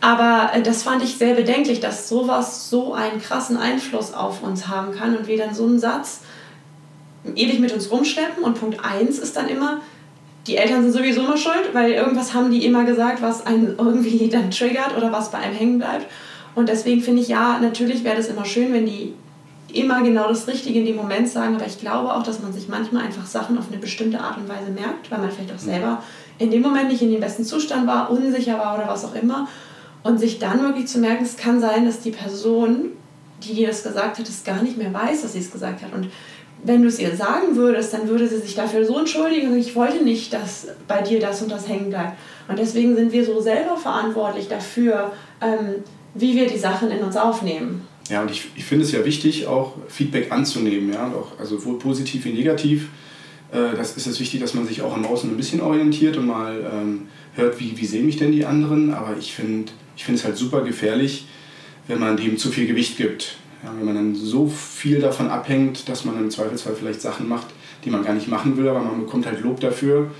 aber 0.00 0.50
äh, 0.54 0.62
das 0.62 0.82
fand 0.82 1.02
ich 1.02 1.16
sehr 1.16 1.34
bedenklich, 1.34 1.80
dass 1.80 2.08
sowas 2.08 2.70
so 2.70 2.94
einen 2.94 3.20
krassen 3.20 3.56
Einfluss 3.56 4.14
auf 4.14 4.42
uns 4.42 4.68
haben 4.68 4.94
kann 4.94 5.16
und 5.16 5.26
wir 5.26 5.38
dann 5.38 5.54
so 5.54 5.64
einen 5.64 5.78
Satz 5.78 6.20
ewig 7.34 7.58
mit 7.58 7.72
uns 7.72 7.90
rumschleppen. 7.90 8.42
Und 8.42 8.58
Punkt 8.58 8.84
1 8.84 9.18
ist 9.18 9.36
dann 9.36 9.48
immer, 9.48 9.80
die 10.46 10.56
Eltern 10.56 10.82
sind 10.82 10.92
sowieso 10.92 11.22
immer 11.22 11.36
schuld, 11.36 11.70
weil 11.72 11.92
irgendwas 11.92 12.32
haben 12.32 12.50
die 12.50 12.64
immer 12.64 12.84
gesagt, 12.84 13.22
was 13.22 13.46
einen 13.46 13.76
irgendwie 13.78 14.28
dann 14.32 14.50
triggert 14.50 14.96
oder 14.96 15.12
was 15.12 15.30
bei 15.30 15.38
einem 15.38 15.54
hängen 15.54 15.78
bleibt. 15.78 16.06
Und 16.54 16.68
deswegen 16.68 17.00
finde 17.00 17.22
ich, 17.22 17.28
ja, 17.28 17.58
natürlich 17.60 18.04
wäre 18.04 18.16
das 18.16 18.28
immer 18.28 18.44
schön, 18.44 18.72
wenn 18.72 18.86
die 18.86 19.14
immer 19.72 20.02
genau 20.02 20.28
das 20.28 20.48
Richtige 20.48 20.78
in 20.78 20.86
dem 20.86 20.96
Moment 20.96 21.28
sagen, 21.28 21.54
aber 21.54 21.66
ich 21.66 21.78
glaube 21.78 22.14
auch, 22.14 22.22
dass 22.22 22.40
man 22.40 22.54
sich 22.54 22.68
manchmal 22.68 23.04
einfach 23.04 23.26
Sachen 23.26 23.58
auf 23.58 23.66
eine 23.70 23.78
bestimmte 23.78 24.18
Art 24.18 24.38
und 24.38 24.48
Weise 24.48 24.70
merkt, 24.70 25.10
weil 25.10 25.18
man 25.18 25.30
vielleicht 25.30 25.54
auch 25.54 25.58
selber 25.58 26.02
in 26.38 26.50
dem 26.50 26.62
Moment 26.62 26.88
nicht 26.88 27.02
in 27.02 27.10
dem 27.10 27.20
besten 27.20 27.44
Zustand 27.44 27.86
war, 27.86 28.10
unsicher 28.10 28.58
war 28.58 28.76
oder 28.76 28.88
was 28.88 29.04
auch 29.04 29.14
immer. 29.14 29.46
Und 30.02 30.18
sich 30.18 30.38
dann 30.38 30.62
wirklich 30.62 30.86
zu 30.86 30.98
merken, 30.98 31.24
es 31.24 31.36
kann 31.36 31.60
sein, 31.60 31.84
dass 31.84 32.00
die 32.00 32.10
Person, 32.10 32.90
die 33.42 33.54
dir 33.54 33.68
das 33.68 33.82
gesagt 33.82 34.18
hat, 34.18 34.28
es 34.28 34.44
gar 34.44 34.62
nicht 34.62 34.78
mehr 34.78 34.92
weiß, 34.92 35.22
dass 35.22 35.32
sie 35.32 35.40
es 35.40 35.50
gesagt 35.50 35.82
hat. 35.82 35.92
Und 35.92 36.08
wenn 36.64 36.82
du 36.82 36.88
es 36.88 36.98
ihr 36.98 37.14
sagen 37.14 37.56
würdest, 37.56 37.92
dann 37.92 38.08
würde 38.08 38.28
sie 38.28 38.38
sich 38.38 38.54
dafür 38.54 38.84
so 38.84 38.98
entschuldigen, 38.98 39.56
ich 39.56 39.74
wollte 39.76 40.02
nicht, 40.02 40.32
dass 40.32 40.68
bei 40.86 41.02
dir 41.02 41.20
das 41.20 41.42
und 41.42 41.50
das 41.50 41.68
hängen 41.68 41.90
bleibt. 41.90 42.16
Und 42.48 42.58
deswegen 42.58 42.96
sind 42.96 43.12
wir 43.12 43.24
so 43.24 43.40
selber 43.40 43.76
verantwortlich 43.76 44.48
dafür, 44.48 45.12
ähm, 45.40 45.84
wie 46.14 46.34
wir 46.34 46.46
die 46.46 46.58
Sachen 46.58 46.90
in 46.90 47.00
uns 47.00 47.16
aufnehmen. 47.16 47.86
Ja, 48.08 48.22
und 48.22 48.30
ich, 48.30 48.48
ich 48.56 48.64
finde 48.64 48.84
es 48.84 48.92
ja 48.92 49.04
wichtig, 49.04 49.46
auch 49.46 49.74
Feedback 49.88 50.32
anzunehmen, 50.32 50.92
ja, 50.92 51.08
auch, 51.08 51.38
also 51.38 51.58
sowohl 51.58 51.78
positiv 51.78 52.24
wie 52.24 52.32
negativ. 52.32 52.88
Äh, 53.52 53.76
das 53.76 53.96
ist 53.96 54.06
es 54.06 54.18
wichtig, 54.18 54.40
dass 54.40 54.54
man 54.54 54.66
sich 54.66 54.82
auch 54.82 54.94
am 54.94 55.04
Außen 55.04 55.30
ein 55.30 55.36
bisschen 55.36 55.60
orientiert 55.60 56.16
und 56.16 56.26
mal 56.26 56.58
ähm, 56.72 57.08
hört, 57.34 57.60
wie, 57.60 57.76
wie 57.76 57.86
sehen 57.86 58.06
mich 58.06 58.16
denn 58.16 58.32
die 58.32 58.46
anderen. 58.46 58.94
Aber 58.94 59.16
ich 59.18 59.34
finde 59.34 59.72
ich 59.98 60.04
find 60.04 60.16
es 60.16 60.24
halt 60.24 60.36
super 60.36 60.62
gefährlich, 60.62 61.26
wenn 61.88 61.98
man 61.98 62.16
dem 62.16 62.38
zu 62.38 62.50
viel 62.50 62.68
Gewicht 62.68 62.96
gibt. 62.96 63.36
Ja, 63.64 63.72
wenn 63.76 63.84
man 63.84 63.96
dann 63.96 64.14
so 64.14 64.46
viel 64.46 65.00
davon 65.00 65.28
abhängt, 65.28 65.88
dass 65.88 66.04
man 66.04 66.16
im 66.16 66.30
Zweifelsfall 66.30 66.76
vielleicht 66.76 67.02
Sachen 67.02 67.28
macht, 67.28 67.48
die 67.84 67.90
man 67.90 68.04
gar 68.04 68.14
nicht 68.14 68.28
machen 68.28 68.56
will, 68.56 68.68
aber 68.68 68.78
man 68.78 69.00
bekommt 69.00 69.26
halt 69.26 69.40
Lob 69.40 69.58
dafür. 69.58 70.12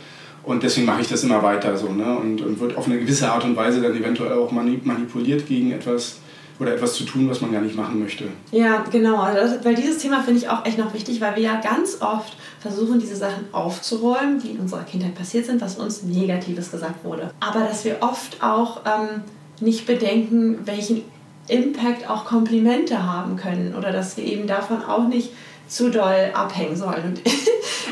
Und 0.43 0.65
deswegen 0.65 0.85
mache 0.85 1.03
ich 1.03 1.09
das 1.09 1.23
immer 1.23 1.45
weiter 1.45 1.77
so. 1.77 1.93
Ne? 1.93 2.19
Und, 2.19 2.41
und 2.41 2.59
wird 2.59 2.77
auf 2.77 2.87
eine 2.87 2.99
gewisse 2.99 3.31
Art 3.31 3.45
und 3.45 3.55
Weise 3.55 3.81
dann 3.81 3.95
eventuell 3.97 4.33
auch 4.33 4.51
manipuliert 4.51 5.47
gegen 5.47 5.71
etwas, 5.71 6.17
oder 6.61 6.75
etwas 6.75 6.95
zu 6.95 7.05
tun, 7.05 7.31
was 7.31 7.41
man 7.41 7.53
gar 7.53 7.61
nicht 7.61 7.77
machen 7.77 8.01
möchte. 8.01 8.25
Ja, 8.51 8.85
genau. 8.91 9.21
Also, 9.21 9.65
weil 9.65 9.75
dieses 9.75 9.99
Thema 9.99 10.23
finde 10.23 10.41
ich 10.41 10.49
auch 10.49 10.65
echt 10.67 10.79
noch 10.79 10.93
wichtig, 10.93 11.21
weil 11.21 11.37
wir 11.37 11.43
ja 11.43 11.61
ganz 11.61 11.99
oft 12.01 12.37
versuchen, 12.61 12.99
diese 12.99 13.17
Sachen 13.17 13.47
aufzuräumen, 13.53 14.41
die 14.41 14.51
in 14.51 14.59
unserer 14.59 14.83
Kindheit 14.83 15.15
passiert 15.15 15.47
sind, 15.47 15.61
was 15.61 15.77
uns 15.77 16.03
Negatives 16.03 16.71
gesagt 16.71 17.05
wurde. 17.05 17.31
Aber 17.39 17.61
dass 17.61 17.85
wir 17.85 17.99
oft 18.01 18.43
auch 18.43 18.81
ähm, 18.85 19.23
nicht 19.61 19.87
bedenken, 19.87 20.59
welchen 20.65 21.03
Impact 21.49 22.09
auch 22.09 22.25
Komplimente 22.25 23.03
haben 23.03 23.37
können 23.37 23.75
oder 23.77 23.93
dass 23.93 24.17
wir 24.17 24.25
eben 24.25 24.47
davon 24.47 24.83
auch 24.83 25.09
nicht 25.09 25.31
zu 25.67 25.91
doll 25.91 26.31
abhängen 26.35 26.77
sollen. 26.77 27.21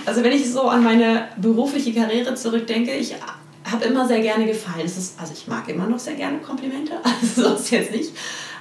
Also 0.04 0.22
wenn 0.22 0.30
ich 0.30 0.48
so 0.52 0.68
an 0.68 0.84
meine 0.84 1.24
berufliche 1.36 1.92
Karriere 1.92 2.36
zurückdenke, 2.36 2.92
ich 2.92 3.16
habe 3.64 3.84
immer 3.86 4.06
sehr 4.06 4.20
gerne 4.20 4.46
gefallen. 4.46 4.86
Ist, 4.86 5.18
also 5.20 5.32
ich 5.32 5.48
mag 5.48 5.68
immer 5.68 5.88
noch 5.88 5.98
sehr 5.98 6.14
gerne 6.14 6.38
Komplimente, 6.38 6.92
also 7.02 7.42
sonst 7.42 7.70
jetzt 7.72 7.90
nicht. 7.90 8.12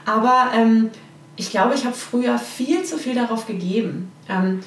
Aber 0.05 0.51
ähm, 0.55 0.89
ich 1.35 1.51
glaube, 1.51 1.75
ich 1.75 1.85
habe 1.85 1.95
früher 1.95 2.39
viel 2.39 2.83
zu 2.83 2.97
viel 2.97 3.13
darauf 3.13 3.45
gegeben. 3.45 4.11
Ähm, 4.27 4.61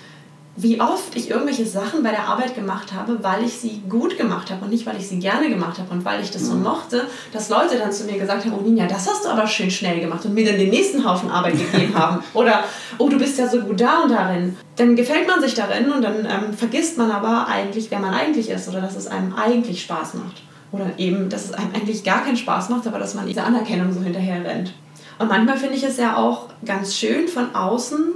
wie 0.61 0.81
oft 0.81 1.15
ich 1.15 1.31
irgendwelche 1.31 1.65
Sachen 1.65 2.03
bei 2.03 2.11
der 2.11 2.27
Arbeit 2.27 2.57
gemacht 2.57 2.93
habe, 2.93 3.23
weil 3.23 3.45
ich 3.45 3.53
sie 3.53 3.81
gut 3.89 4.19
gemacht 4.19 4.51
habe 4.51 4.65
und 4.65 4.73
nicht, 4.73 4.85
weil 4.87 4.97
ich 4.97 5.07
sie 5.07 5.21
gerne 5.21 5.49
gemacht 5.49 5.79
habe 5.79 5.93
und 5.93 6.05
weil 6.05 6.21
ich 6.21 6.33
das 6.33 6.47
so 6.47 6.55
mhm. 6.55 6.65
mochte, 6.65 7.07
dass 7.33 7.49
Leute 7.49 7.79
dann 7.79 7.93
zu 7.93 8.05
mir 8.05 8.19
gesagt 8.19 8.45
haben, 8.45 8.55
oh 8.59 8.61
Ninja, 8.61 8.89
das 8.89 9.09
hast 9.09 9.25
du 9.25 9.29
aber 9.29 9.47
schön 9.47 9.71
schnell 9.71 10.01
gemacht 10.01 10.25
und 10.25 10.35
mir 10.35 10.45
dann 10.45 10.59
den 10.59 10.71
nächsten 10.71 11.09
Haufen 11.09 11.31
Arbeit 11.31 11.59
gegeben 11.59 11.95
haben. 11.95 12.25
Oder, 12.35 12.65
oh, 12.99 13.09
du 13.09 13.19
bist 13.19 13.39
ja 13.39 13.49
so 13.49 13.61
gut 13.61 13.81
da 13.81 14.03
und 14.03 14.11
darin. 14.11 14.57
Dann 14.75 14.97
gefällt 14.97 15.29
man 15.29 15.41
sich 15.41 15.55
darin 15.55 15.93
und 15.93 16.03
dann 16.03 16.25
ähm, 16.25 16.53
vergisst 16.57 16.99
man 16.99 17.13
aber 17.13 17.47
eigentlich, 17.47 17.93
wer 17.93 18.01
man 18.01 18.13
eigentlich 18.13 18.51
ist 18.51 18.69
oder 18.69 18.81
dass 18.81 18.97
es 18.97 19.07
einem 19.07 19.35
eigentlich 19.35 19.83
Spaß 19.83 20.15
macht. 20.15 20.43
Oder 20.73 20.91
eben, 20.99 21.29
dass 21.29 21.45
es 21.45 21.53
einem 21.53 21.71
eigentlich 21.73 22.03
gar 22.03 22.25
keinen 22.25 22.37
Spaß 22.37 22.69
macht, 22.69 22.87
aber 22.87 22.99
dass 22.99 23.15
man 23.15 23.27
diese 23.27 23.45
Anerkennung 23.45 23.93
so 23.93 24.01
hinterher 24.01 24.45
rennt. 24.45 24.75
Und 25.21 25.29
manchmal 25.29 25.57
finde 25.57 25.77
ich 25.77 25.85
es 25.85 25.99
ja 25.99 26.17
auch 26.17 26.49
ganz 26.65 26.97
schön 26.97 27.29
von 27.29 27.55
außen, 27.55 28.07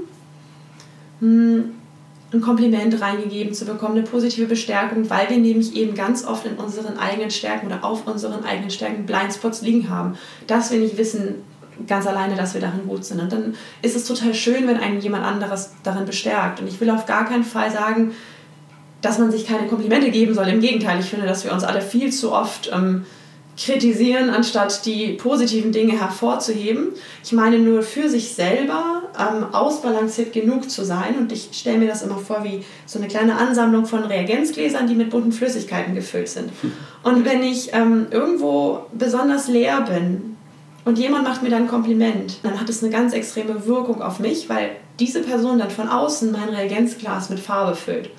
mh, 1.20 1.28
hm, 1.28 1.74
ein 2.32 2.40
Kompliment 2.40 3.00
reingegeben 3.00 3.52
zu 3.52 3.64
bekommen, 3.64 3.96
eine 3.96 4.06
positive 4.06 4.46
Bestärkung, 4.46 5.10
weil 5.10 5.28
wir 5.28 5.36
nämlich 5.36 5.76
eben 5.76 5.94
ganz 5.94 6.24
oft 6.24 6.46
in 6.46 6.54
unseren 6.54 6.98
eigenen 6.98 7.30
Stärken 7.30 7.66
oder 7.66 7.84
auf 7.84 8.06
unseren 8.06 8.44
eigenen 8.44 8.70
Stärken 8.70 9.04
Blindspots 9.04 9.62
liegen 9.62 9.90
haben, 9.90 10.16
dass 10.46 10.72
wir 10.72 10.78
nicht 10.78 10.96
wissen 10.96 11.44
ganz 11.86 12.06
alleine, 12.06 12.34
dass 12.34 12.54
wir 12.54 12.60
darin 12.60 12.86
gut 12.86 13.04
sind. 13.04 13.20
Und 13.20 13.32
dann 13.32 13.54
ist 13.82 13.96
es 13.96 14.06
total 14.06 14.34
schön, 14.34 14.66
wenn 14.66 14.76
einen 14.78 15.00
jemand 15.00 15.24
anderes 15.24 15.72
darin 15.82 16.06
bestärkt. 16.06 16.60
Und 16.60 16.68
ich 16.68 16.80
will 16.80 16.90
auf 16.90 17.06
gar 17.06 17.26
keinen 17.26 17.44
Fall 17.44 17.70
sagen, 17.70 18.12
dass 19.00 19.18
man 19.18 19.30
sich 19.30 19.46
keine 19.46 19.66
Komplimente 19.66 20.10
geben 20.10 20.34
soll. 20.34 20.48
Im 20.48 20.60
Gegenteil, 20.60 21.00
ich 21.00 21.06
finde, 21.06 21.26
dass 21.26 21.44
wir 21.44 21.52
uns 21.52 21.64
alle 21.64 21.80
viel 21.80 22.12
zu 22.12 22.32
oft 22.32 22.70
ähm, 22.72 23.04
kritisieren, 23.64 24.30
anstatt 24.30 24.84
die 24.86 25.12
positiven 25.12 25.72
Dinge 25.72 25.98
hervorzuheben. 25.98 26.88
Ich 27.24 27.32
meine 27.32 27.58
nur 27.58 27.82
für 27.82 28.08
sich 28.08 28.34
selber 28.34 29.02
ähm, 29.18 29.52
ausbalanciert 29.52 30.32
genug 30.32 30.70
zu 30.70 30.84
sein. 30.84 31.16
Und 31.18 31.32
ich 31.32 31.48
stelle 31.52 31.78
mir 31.78 31.88
das 31.88 32.02
immer 32.02 32.18
vor 32.18 32.44
wie 32.44 32.64
so 32.86 32.98
eine 32.98 33.08
kleine 33.08 33.36
Ansammlung 33.36 33.86
von 33.86 34.04
Reagenzgläsern, 34.04 34.86
die 34.86 34.94
mit 34.94 35.10
bunten 35.10 35.32
Flüssigkeiten 35.32 35.94
gefüllt 35.94 36.28
sind. 36.28 36.50
Und 37.02 37.24
wenn 37.24 37.42
ich 37.42 37.72
ähm, 37.72 38.06
irgendwo 38.10 38.86
besonders 38.92 39.48
leer 39.48 39.82
bin 39.82 40.36
und 40.84 40.98
jemand 40.98 41.24
macht 41.24 41.42
mir 41.42 41.50
dann 41.50 41.62
ein 41.62 41.68
Kompliment, 41.68 42.38
dann 42.42 42.60
hat 42.60 42.68
es 42.68 42.82
eine 42.82 42.92
ganz 42.92 43.12
extreme 43.12 43.66
Wirkung 43.66 44.02
auf 44.02 44.18
mich, 44.18 44.48
weil 44.48 44.70
diese 44.98 45.20
Person 45.20 45.58
dann 45.58 45.70
von 45.70 45.88
außen 45.88 46.32
mein 46.32 46.48
Reagenzglas 46.48 47.30
mit 47.30 47.40
Farbe 47.40 47.76
füllt. 47.76 48.10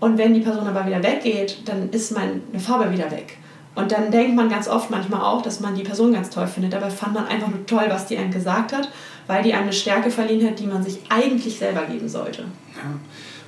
Und 0.00 0.16
wenn 0.16 0.34
die 0.34 0.40
Person 0.40 0.66
aber 0.66 0.86
wieder 0.86 1.02
weggeht, 1.02 1.58
dann 1.66 1.90
ist 1.90 2.12
meine 2.12 2.40
Farbe 2.58 2.90
wieder 2.90 3.10
weg. 3.10 3.36
Und 3.74 3.92
dann 3.92 4.10
denkt 4.10 4.34
man 4.34 4.48
ganz 4.48 4.68
oft 4.68 4.90
manchmal 4.90 5.20
auch, 5.20 5.42
dass 5.42 5.60
man 5.60 5.74
die 5.74 5.82
Person 5.82 6.12
ganz 6.12 6.30
toll 6.30 6.46
findet. 6.46 6.72
Dabei 6.72 6.90
fand 6.90 7.14
man 7.14 7.26
einfach 7.26 7.48
nur 7.48 7.64
toll, 7.66 7.84
was 7.88 8.06
die 8.06 8.16
einem 8.16 8.32
gesagt 8.32 8.72
hat, 8.72 8.90
weil 9.26 9.42
die 9.42 9.54
eine 9.54 9.72
Stärke 9.72 10.10
verliehen 10.10 10.46
hat, 10.46 10.58
die 10.58 10.66
man 10.66 10.82
sich 10.82 10.98
eigentlich 11.08 11.58
selber 11.58 11.82
geben 11.86 12.08
sollte. 12.08 12.42
Ja. 12.74 12.90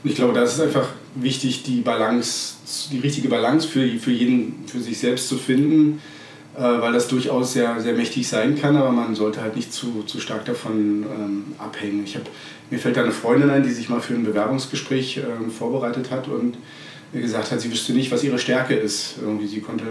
Und 0.03 0.11
ich 0.11 0.17
glaube, 0.17 0.33
da 0.33 0.43
ist 0.43 0.55
es 0.55 0.61
einfach 0.61 0.89
wichtig, 1.15 1.63
die 1.65 1.81
Balance, 1.81 2.55
die 2.91 2.99
richtige 2.99 3.29
Balance 3.29 3.69
für, 3.69 3.87
für 3.99 4.11
jeden, 4.11 4.65
für 4.67 4.81
sich 4.81 4.99
selbst 4.99 5.29
zu 5.29 5.37
finden, 5.37 6.01
äh, 6.57 6.61
weil 6.61 6.93
das 6.93 7.09
durchaus 7.09 7.53
sehr, 7.53 7.81
sehr 7.81 7.95
mächtig 7.95 8.29
sein 8.29 8.59
kann, 8.61 8.77
aber 8.77 8.91
man 8.91 9.15
sollte 9.15 9.41
halt 9.43 9.57
nicht 9.57 9.73
zu, 9.73 10.03
zu 10.05 10.21
stark 10.21 10.45
davon 10.45 11.05
ähm, 11.05 11.45
abhängen. 11.59 12.03
Ich 12.05 12.17
hab, 12.17 12.23
mir 12.71 12.79
fällt 12.79 12.97
da 12.97 13.03
eine 13.03 13.13
Freundin 13.13 13.51
ein, 13.51 13.63
die 13.63 13.71
sich 13.71 13.89
mal 13.89 14.01
für 14.01 14.15
ein 14.15 14.25
Bewerbungsgespräch 14.25 15.19
ähm, 15.19 15.51
vorbereitet 15.51 16.11
hat 16.11 16.29
und 16.29 16.57
gesagt 17.21 17.51
hat, 17.51 17.61
sie 17.61 17.71
wüsste 17.71 17.93
nicht, 17.93 18.11
was 18.11 18.25
ihre 18.25 18.39
Stärke 18.39 18.75
ist. 18.75 19.17
Irgendwie 19.21 19.47
sie 19.47 19.61
konnte, 19.61 19.85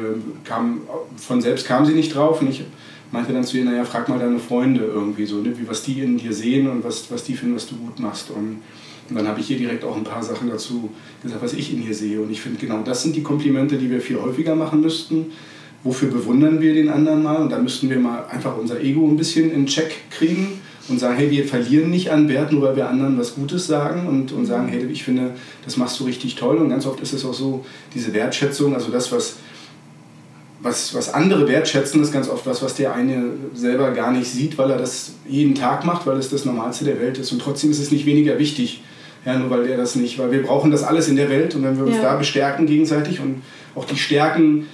kam, 0.44 0.82
von 1.18 1.42
selbst 1.42 1.68
kam 1.68 1.86
sie 1.86 1.94
nicht 1.94 2.16
drauf 2.16 2.42
und 2.42 2.50
ich 2.50 2.64
meinte 3.12 3.34
dann 3.34 3.44
zu 3.44 3.58
ihr, 3.58 3.66
naja, 3.66 3.84
frag 3.84 4.10
mal 4.10 4.18
deine 4.18 4.40
Freunde 4.40 4.86
irgendwie 4.86 5.26
so, 5.26 5.38
ne, 5.38 5.54
wie, 5.58 5.68
was 5.68 5.84
die 5.84 6.02
in 6.02 6.18
dir 6.18 6.34
sehen 6.34 6.70
und 6.70 6.84
was, 6.84 7.12
was 7.12 7.24
die 7.24 7.36
finden, 7.36 7.56
was 7.56 7.68
du 7.68 7.76
gut 7.76 8.00
machst. 8.00 8.32
Und, 8.32 8.62
und 9.10 9.16
dann 9.16 9.28
habe 9.28 9.40
ich 9.42 9.52
ihr 9.52 9.58
direkt 9.58 9.84
auch 9.84 9.96
ein 9.96 10.04
paar 10.04 10.24
Sachen 10.24 10.50
dazu 10.50 10.90
gesagt, 11.22 11.44
was 11.44 11.54
ich 11.54 11.74
in 11.74 11.86
ihr 11.86 11.94
sehe. 11.94 12.20
Und 12.22 12.32
ich 12.32 12.42
finde, 12.42 12.60
genau 12.60 12.82
das 12.82 13.04
sind 13.04 13.16
die 13.16 13.24
Komplimente, 13.24 13.78
die 13.78 13.90
wir 13.90 14.02
viel 14.02 14.20
häufiger 14.20 14.56
machen 14.56 14.82
müssten. 14.82 15.32
Wofür 15.84 16.10
bewundern 16.10 16.62
wir 16.62 16.74
den 16.74 16.90
anderen 16.90 17.22
mal? 17.24 17.38
Und 17.38 17.52
da 17.52 17.60
müssten 17.60 17.90
wir 17.90 18.00
mal 18.00 18.26
einfach 18.30 18.58
unser 18.58 18.80
Ego 18.82 19.08
ein 19.08 19.18
bisschen 19.18 19.52
in 19.52 19.66
Check 19.66 20.10
kriegen 20.12 20.61
und 20.88 21.00
sagen, 21.00 21.16
hey, 21.16 21.30
wir 21.30 21.46
verlieren 21.46 21.90
nicht 21.90 22.12
an 22.12 22.28
Wert, 22.28 22.52
nur 22.52 22.64
weil 22.64 22.76
wir 22.76 22.90
anderen 22.90 23.18
was 23.18 23.36
Gutes 23.36 23.68
sagen 23.68 24.08
und, 24.08 24.32
und 24.32 24.46
sagen, 24.46 24.68
hey, 24.68 24.86
ich 24.86 25.04
finde, 25.04 25.32
das 25.64 25.78
machst 25.78 26.00
du 26.00 26.06
richtig 26.06 26.36
toll. 26.36 26.58
Und 26.58 26.70
ganz 26.70 26.86
oft 26.86 27.00
ist 27.02 27.14
es 27.14 27.24
auch 27.26 27.34
so, 27.34 27.66
diese 27.94 28.14
Wertschätzung, 28.14 28.74
also 28.74 28.92
das, 28.92 29.12
was, 29.12 29.38
was, 30.62 30.94
was 30.94 31.14
andere 31.14 31.48
wertschätzen, 31.48 32.02
ist 32.02 32.12
ganz 32.12 32.30
oft 32.30 32.46
was, 32.46 32.62
was 32.62 32.76
der 32.76 32.94
eine 32.94 33.32
selber 33.54 33.92
gar 33.92 34.12
nicht 34.12 34.28
sieht, 34.28 34.58
weil 34.58 34.72
er 34.72 34.78
das 34.78 35.14
jeden 35.28 35.56
Tag 35.56 35.86
macht, 35.86 36.06
weil 36.08 36.18
es 36.18 36.30
das 36.30 36.46
Normalste 36.46 36.86
der 36.86 37.00
Welt 37.00 37.18
ist. 37.18 37.32
Und 37.32 37.42
trotzdem 37.42 37.72
ist 37.72 37.80
es 37.80 37.92
nicht 37.92 38.06
weniger 38.06 38.40
wichtig, 38.40 38.84
ja, 39.26 39.38
nur 39.38 39.50
weil 39.52 39.68
der 39.68 39.78
das 39.78 39.96
nicht, 39.96 40.18
weil 40.18 40.32
wir 40.32 40.42
brauchen 40.42 40.72
das 40.72 40.84
alles 40.84 41.08
in 41.08 41.16
der 41.16 41.30
Welt 41.30 41.54
und 41.54 41.64
wenn 41.64 41.78
wir 41.78 41.86
uns 41.86 41.98
ja. 41.98 42.02
da 42.02 42.16
bestärken 42.16 42.66
gegenseitig 42.66 43.20
und 43.20 43.44
auch 43.76 43.86
die 43.86 43.98
Stärken 43.98 44.66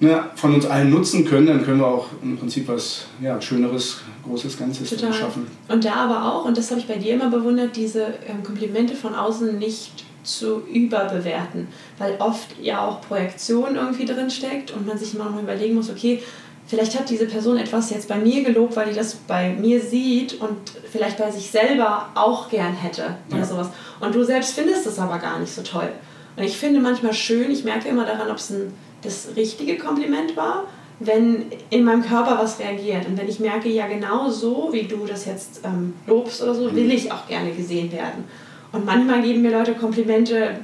ne, 0.00 0.24
von 0.34 0.54
uns 0.54 0.66
allen 0.66 0.90
nutzen 0.90 1.24
können, 1.24 1.46
dann 1.46 1.64
können 1.64 1.78
wir 1.78 1.86
auch 1.86 2.06
im 2.22 2.36
Prinzip 2.36 2.66
was 2.66 3.06
ja, 3.20 3.40
Schöneres, 3.40 4.00
Großes, 4.24 4.58
Ganzes 4.58 4.90
Total. 4.90 5.12
schaffen. 5.12 5.46
Und 5.68 5.84
da 5.84 5.94
aber 5.94 6.32
auch, 6.32 6.44
und 6.46 6.56
das 6.56 6.70
habe 6.70 6.80
ich 6.80 6.88
bei 6.88 6.96
dir 6.96 7.14
immer 7.14 7.30
bewundert, 7.30 7.76
diese 7.76 8.14
ähm, 8.26 8.42
Komplimente 8.42 8.94
von 8.94 9.14
außen 9.14 9.58
nicht 9.58 10.04
zu 10.22 10.62
überbewerten, 10.66 11.68
weil 11.98 12.16
oft 12.18 12.48
ja 12.60 12.86
auch 12.86 13.00
Projektion 13.00 13.76
irgendwie 13.76 14.04
drin 14.04 14.30
steckt 14.30 14.70
und 14.70 14.86
man 14.86 14.98
sich 14.98 15.14
immer 15.14 15.30
noch 15.30 15.42
überlegen 15.42 15.74
muss, 15.74 15.88
okay, 15.88 16.22
vielleicht 16.66 16.98
hat 16.98 17.08
diese 17.08 17.26
Person 17.26 17.56
etwas 17.56 17.90
jetzt 17.90 18.06
bei 18.06 18.16
mir 18.16 18.44
gelobt, 18.44 18.76
weil 18.76 18.90
die 18.90 18.94
das 18.94 19.14
bei 19.14 19.54
mir 19.54 19.80
sieht 19.80 20.40
und 20.40 20.56
vielleicht 20.90 21.18
bei 21.18 21.30
sich 21.30 21.50
selber 21.50 22.10
auch 22.14 22.48
gern 22.50 22.74
hätte 22.74 23.16
oder 23.28 23.38
ja. 23.38 23.44
sowas. 23.44 23.70
Und 23.98 24.14
du 24.14 24.22
selbst 24.24 24.54
findest 24.54 24.86
es 24.86 24.98
aber 24.98 25.18
gar 25.18 25.38
nicht 25.38 25.52
so 25.54 25.62
toll. 25.62 25.88
Und 26.36 26.44
ich 26.44 26.56
finde 26.56 26.80
manchmal 26.80 27.12
schön, 27.12 27.50
ich 27.50 27.64
merke 27.64 27.88
immer 27.88 28.04
daran, 28.04 28.30
ob 28.30 28.36
es 28.36 28.50
ein 28.50 28.72
das 29.02 29.28
richtige 29.36 29.78
Kompliment 29.78 30.36
war, 30.36 30.64
wenn 31.00 31.46
in 31.70 31.84
meinem 31.84 32.02
Körper 32.02 32.38
was 32.38 32.58
reagiert. 32.58 33.06
Und 33.06 33.18
wenn 33.18 33.28
ich 33.28 33.40
merke, 33.40 33.68
ja, 33.68 33.86
genau 33.86 34.28
so, 34.28 34.68
wie 34.72 34.82
du 34.82 35.06
das 35.06 35.24
jetzt 35.24 35.62
ähm, 35.64 35.94
lobst 36.06 36.42
oder 36.42 36.54
so, 36.54 36.74
will 36.74 36.84
mhm. 36.84 36.90
ich 36.90 37.10
auch 37.10 37.26
gerne 37.26 37.52
gesehen 37.52 37.90
werden. 37.90 38.24
Und 38.72 38.84
manchmal 38.84 39.22
geben 39.22 39.42
mir 39.42 39.50
Leute 39.50 39.74
Komplimente, 39.74 40.58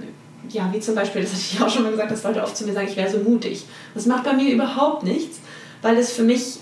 ja, 0.50 0.70
wie 0.72 0.78
zum 0.78 0.94
Beispiel, 0.94 1.22
das 1.22 1.32
hatte 1.32 1.42
ich 1.52 1.60
auch 1.60 1.70
schon 1.70 1.82
mal 1.82 1.90
gesagt, 1.90 2.10
dass 2.10 2.22
Leute 2.22 2.42
oft 2.42 2.56
zu 2.56 2.64
mir 2.66 2.72
sagen, 2.72 2.86
ich 2.88 2.96
wäre 2.96 3.10
so 3.10 3.18
mutig. 3.18 3.64
Das 3.94 4.06
macht 4.06 4.24
bei 4.24 4.34
mir 4.34 4.52
überhaupt 4.52 5.02
nichts, 5.02 5.40
weil 5.82 5.96
es 5.96 6.12
für 6.12 6.22
mich 6.22 6.58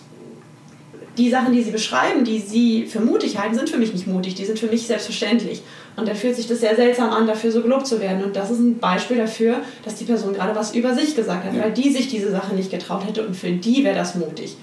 die 1.17 1.31
Sachen, 1.31 1.53
die 1.53 1.63
sie 1.63 1.71
beschreiben, 1.71 2.25
die 2.25 2.41
sie 2.41 2.87
für 2.87 3.01
mutig 3.01 3.39
halten, 3.39 3.55
sind 3.55 3.71
für 3.71 3.79
mich 3.79 3.93
nicht 3.93 4.07
mutig, 4.07 4.35
die 4.35 4.45
sind 4.45 4.59
für 4.59 4.67
mich 4.67 4.87
selbstverständlich. 4.87 5.63
Und 5.97 6.09
dann 6.09 6.17
fühlt 6.17 6.35
sich 6.35 6.49
das 6.49 6.61
sehr 6.61 6.75
seltsam 6.75 7.11
an, 7.11 7.27
dafür 7.27 7.53
so 7.53 7.63
gelobt 7.63 7.87
zu 7.87 8.01
werden. 8.01 8.25
Und 8.25 8.35
das 8.35 8.51
ist 8.51 8.59
ein 8.59 8.79
Beispiel 8.79 9.17
dafür, 9.17 9.61
dass 9.85 9.95
die 9.95 10.05
Person 10.05 10.35
gerade 10.35 10.55
was 10.57 10.75
über 10.75 10.95
sich 10.95 11.15
gesagt 11.15 11.45
hat, 11.45 11.55
ja. 11.55 11.63
weil 11.63 11.73
die 11.73 11.93
sich 11.93 12.09
diese 12.09 12.31
Sache 12.31 12.55
nicht 12.55 12.71
getraut 12.71 13.07
hätte 13.07 13.25
und 13.25 13.37
für 13.37 13.53
die 13.53 13.85
wäre 13.85 13.95
das 13.95 14.17
mutig. 14.17 14.57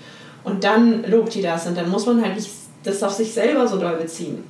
Und 0.44 0.64
dann 0.64 1.10
lobt 1.10 1.34
die 1.36 1.42
das 1.42 1.68
und 1.68 1.78
dann 1.78 1.90
muss 1.90 2.06
man 2.06 2.22
halt 2.22 2.36
nicht 2.36 2.50
das 2.84 3.02
auf 3.04 3.14
sich 3.14 3.32
selber 3.32 3.68
so 3.68 3.78
doll 3.78 3.96
beziehen. 3.96 4.44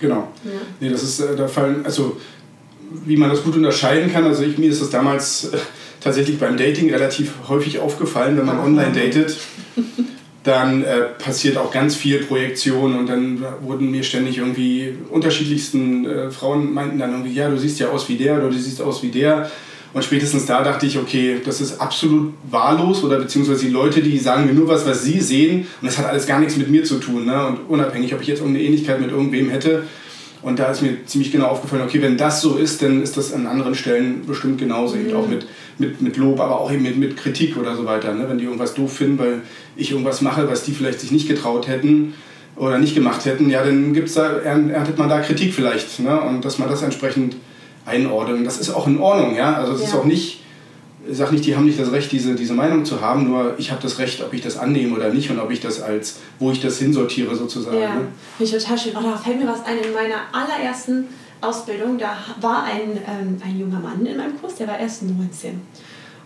Genau. 0.00 0.28
Ja. 0.44 0.50
Nee, 0.80 0.90
das 0.90 1.02
ist 1.02 1.20
äh, 1.20 1.36
der 1.36 1.48
Fall, 1.48 1.76
also 1.84 2.16
wie 3.04 3.16
man 3.16 3.30
das 3.30 3.44
gut 3.44 3.54
unterscheiden 3.56 4.12
kann. 4.12 4.24
Also 4.24 4.42
ich, 4.42 4.58
mir 4.58 4.70
ist 4.70 4.82
das 4.82 4.90
damals 4.90 5.44
äh, 5.44 5.58
tatsächlich 6.00 6.38
beim 6.38 6.56
Dating 6.56 6.90
relativ 6.90 7.32
häufig 7.48 7.78
aufgefallen, 7.78 8.36
wenn 8.36 8.46
man 8.46 8.58
online 8.58 8.92
datet. 8.92 9.36
Dann 10.42 10.84
äh, 10.84 11.02
passiert 11.18 11.58
auch 11.58 11.70
ganz 11.70 11.94
viel 11.94 12.20
Projektion 12.24 12.98
und 12.98 13.06
dann 13.08 13.44
wurden 13.60 13.90
mir 13.90 14.02
ständig 14.02 14.38
irgendwie 14.38 14.94
unterschiedlichsten 15.10 16.06
äh, 16.06 16.30
Frauen 16.30 16.72
meinten 16.72 16.98
dann 16.98 17.10
irgendwie, 17.10 17.34
ja, 17.34 17.50
du 17.50 17.58
siehst 17.58 17.78
ja 17.78 17.90
aus 17.90 18.08
wie 18.08 18.16
der 18.16 18.38
oder 18.38 18.48
du 18.48 18.58
siehst 18.58 18.80
aus 18.80 19.02
wie 19.02 19.10
der. 19.10 19.50
Und 19.92 20.04
spätestens 20.04 20.46
da 20.46 20.62
dachte 20.62 20.86
ich, 20.86 20.98
okay, 20.98 21.40
das 21.44 21.60
ist 21.60 21.80
absolut 21.80 22.32
wahllos 22.48 23.02
oder 23.02 23.18
beziehungsweise 23.18 23.66
die 23.66 23.72
Leute, 23.72 24.00
die 24.00 24.18
sagen 24.18 24.46
mir 24.46 24.54
nur 24.54 24.68
was, 24.68 24.86
was 24.86 25.02
sie 25.04 25.20
sehen 25.20 25.66
und 25.80 25.86
das 25.86 25.98
hat 25.98 26.06
alles 26.06 26.26
gar 26.26 26.38
nichts 26.38 26.56
mit 26.56 26.70
mir 26.70 26.84
zu 26.84 26.98
tun. 26.98 27.26
Ne? 27.26 27.46
Und 27.46 27.58
unabhängig, 27.68 28.14
ob 28.14 28.22
ich 28.22 28.28
jetzt 28.28 28.38
irgendeine 28.38 28.64
Ähnlichkeit 28.64 29.00
mit 29.00 29.10
irgendwem 29.10 29.50
hätte. 29.50 29.84
Und 30.42 30.58
da 30.58 30.70
ist 30.70 30.82
mir 30.82 31.04
ziemlich 31.06 31.32
genau 31.32 31.46
aufgefallen, 31.46 31.82
okay, 31.82 32.00
wenn 32.00 32.16
das 32.16 32.40
so 32.40 32.56
ist, 32.56 32.82
dann 32.82 33.02
ist 33.02 33.16
das 33.16 33.32
an 33.32 33.46
anderen 33.46 33.74
Stellen 33.74 34.26
bestimmt 34.26 34.58
genauso. 34.58 34.96
Mhm. 34.96 35.14
Auch 35.14 35.28
mit 35.28 35.46
mit, 35.80 36.00
mit 36.00 36.16
Lob, 36.16 36.38
aber 36.38 36.60
auch 36.60 36.70
eben 36.70 36.82
mit, 36.82 36.98
mit 36.98 37.16
Kritik 37.16 37.56
oder 37.56 37.74
so 37.74 37.84
weiter. 37.86 38.14
Ne? 38.14 38.28
Wenn 38.28 38.38
die 38.38 38.44
irgendwas 38.44 38.74
doof 38.74 38.92
finden, 38.92 39.18
weil 39.18 39.42
ich 39.76 39.90
irgendwas 39.90 40.20
mache, 40.20 40.48
was 40.48 40.62
die 40.62 40.72
vielleicht 40.72 41.00
sich 41.00 41.10
nicht 41.10 41.26
getraut 41.26 41.66
hätten 41.66 42.14
oder 42.56 42.78
nicht 42.78 42.94
gemacht 42.94 43.24
hätten, 43.24 43.50
ja, 43.50 43.64
dann 43.64 43.94
gibt's 43.94 44.14
da, 44.14 44.38
erntet 44.38 44.98
man 44.98 45.08
da 45.08 45.20
Kritik 45.20 45.54
vielleicht. 45.54 45.98
Ne? 46.00 46.20
Und 46.20 46.44
dass 46.44 46.58
man 46.58 46.68
das 46.68 46.82
entsprechend 46.82 47.36
einordnet. 47.86 48.46
Das 48.46 48.58
ist 48.58 48.70
auch 48.70 48.86
in 48.86 48.98
Ordnung, 48.98 49.34
ja. 49.34 49.54
Also 49.54 49.72
es 49.72 49.80
ja. 49.80 49.86
ist 49.86 49.94
auch 49.94 50.04
nicht, 50.04 50.42
ich 51.08 51.16
sage 51.16 51.32
nicht, 51.32 51.46
die 51.46 51.56
haben 51.56 51.64
nicht 51.64 51.78
das 51.78 51.92
Recht, 51.92 52.12
diese, 52.12 52.34
diese 52.34 52.52
Meinung 52.52 52.84
zu 52.84 53.00
haben, 53.00 53.28
nur 53.28 53.54
ich 53.58 53.70
habe 53.70 53.80
das 53.82 53.98
Recht, 53.98 54.22
ob 54.22 54.32
ich 54.32 54.42
das 54.42 54.58
annehme 54.58 54.94
oder 54.94 55.12
nicht 55.12 55.30
und 55.30 55.38
ob 55.38 55.50
ich 55.50 55.60
das 55.60 55.80
als, 55.80 56.16
wo 56.38 56.50
ich 56.50 56.60
das 56.60 56.78
hinsortiere 56.78 57.34
sozusagen. 57.34 57.78
Ja, 57.78 57.94
ne? 57.94 58.08
finde 58.36 58.56
ich 58.56 58.62
total 58.62 58.78
schön. 58.78 58.92
Oh, 58.96 59.02
da 59.02 59.16
fällt 59.16 59.40
mir 59.40 59.46
was 59.46 59.64
ein 59.64 59.78
in 59.78 59.92
meiner 59.92 60.20
allerersten 60.32 61.08
Ausbildung, 61.40 61.98
da 61.98 62.16
war 62.40 62.64
ein, 62.64 62.98
ähm, 63.08 63.40
ein 63.42 63.58
junger 63.58 63.80
Mann 63.80 64.04
in 64.04 64.16
meinem 64.16 64.38
Kurs, 64.40 64.56
der 64.56 64.68
war 64.68 64.78
erst 64.78 65.02
19. 65.02 65.60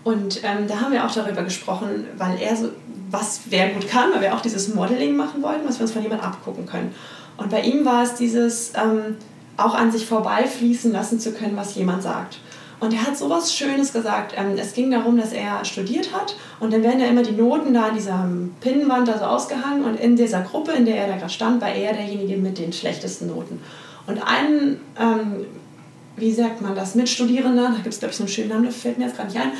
Und 0.02 0.40
ähm, 0.42 0.66
da 0.68 0.80
haben 0.80 0.92
wir 0.92 1.06
auch 1.06 1.12
darüber 1.12 1.42
gesprochen, 1.42 2.06
weil 2.18 2.38
er 2.40 2.56
so, 2.56 2.70
was 3.10 3.42
wer 3.48 3.68
gut 3.68 3.88
kann, 3.88 4.12
weil 4.12 4.22
wir 4.22 4.34
auch 4.34 4.40
dieses 4.40 4.74
Modeling 4.74 5.16
machen 5.16 5.42
wollten, 5.42 5.66
was 5.66 5.78
wir 5.78 5.82
uns 5.82 5.92
von 5.92 6.02
jemandem 6.02 6.26
abgucken 6.26 6.66
können. 6.66 6.94
Und 7.36 7.50
bei 7.50 7.62
ihm 7.62 7.84
war 7.84 8.02
es 8.02 8.14
dieses, 8.14 8.72
ähm, 8.74 9.16
auch 9.56 9.74
an 9.74 9.92
sich 9.92 10.06
vorbeifließen 10.06 10.92
lassen 10.92 11.20
zu 11.20 11.32
können, 11.32 11.56
was 11.56 11.74
jemand 11.74 12.02
sagt. 12.02 12.38
Und 12.80 12.92
er 12.92 13.06
hat 13.06 13.16
sowas 13.16 13.54
Schönes 13.54 13.92
gesagt. 13.92 14.34
Ähm, 14.36 14.56
es 14.58 14.74
ging 14.74 14.90
darum, 14.90 15.16
dass 15.16 15.32
er 15.32 15.64
studiert 15.64 16.12
hat 16.12 16.36
und 16.60 16.72
dann 16.72 16.82
werden 16.82 17.00
ja 17.00 17.06
immer 17.06 17.22
die 17.22 17.32
Noten 17.32 17.72
da 17.72 17.88
an 17.88 17.94
dieser 17.94 18.28
Pinnwand 18.60 19.08
da 19.08 19.18
so 19.18 19.24
ausgehangen 19.24 19.84
und 19.84 19.98
in 19.98 20.16
dieser 20.16 20.42
Gruppe, 20.42 20.72
in 20.72 20.84
der 20.84 20.96
er 20.96 21.08
da 21.08 21.16
gerade 21.16 21.32
stand, 21.32 21.60
war 21.60 21.72
er 21.72 21.92
derjenige 21.92 22.36
mit 22.36 22.58
den 22.58 22.72
schlechtesten 22.72 23.28
Noten. 23.28 23.60
Und 24.06 24.18
ein, 24.18 24.80
ähm, 25.00 25.46
wie 26.16 26.32
sagt 26.32 26.60
man 26.60 26.74
das, 26.74 26.94
Mitstudierender, 26.94 27.70
da 27.70 27.76
gibt 27.82 27.94
es 27.94 27.98
glaube 27.98 28.10
ich 28.10 28.16
so 28.18 28.24
einen 28.24 28.28
schönen 28.28 28.48
Namen, 28.50 28.66
das 28.66 28.76
fällt 28.76 28.98
mir 28.98 29.06
jetzt 29.06 29.16
gerade 29.16 29.30
nicht 29.30 29.40
ein, 29.40 29.52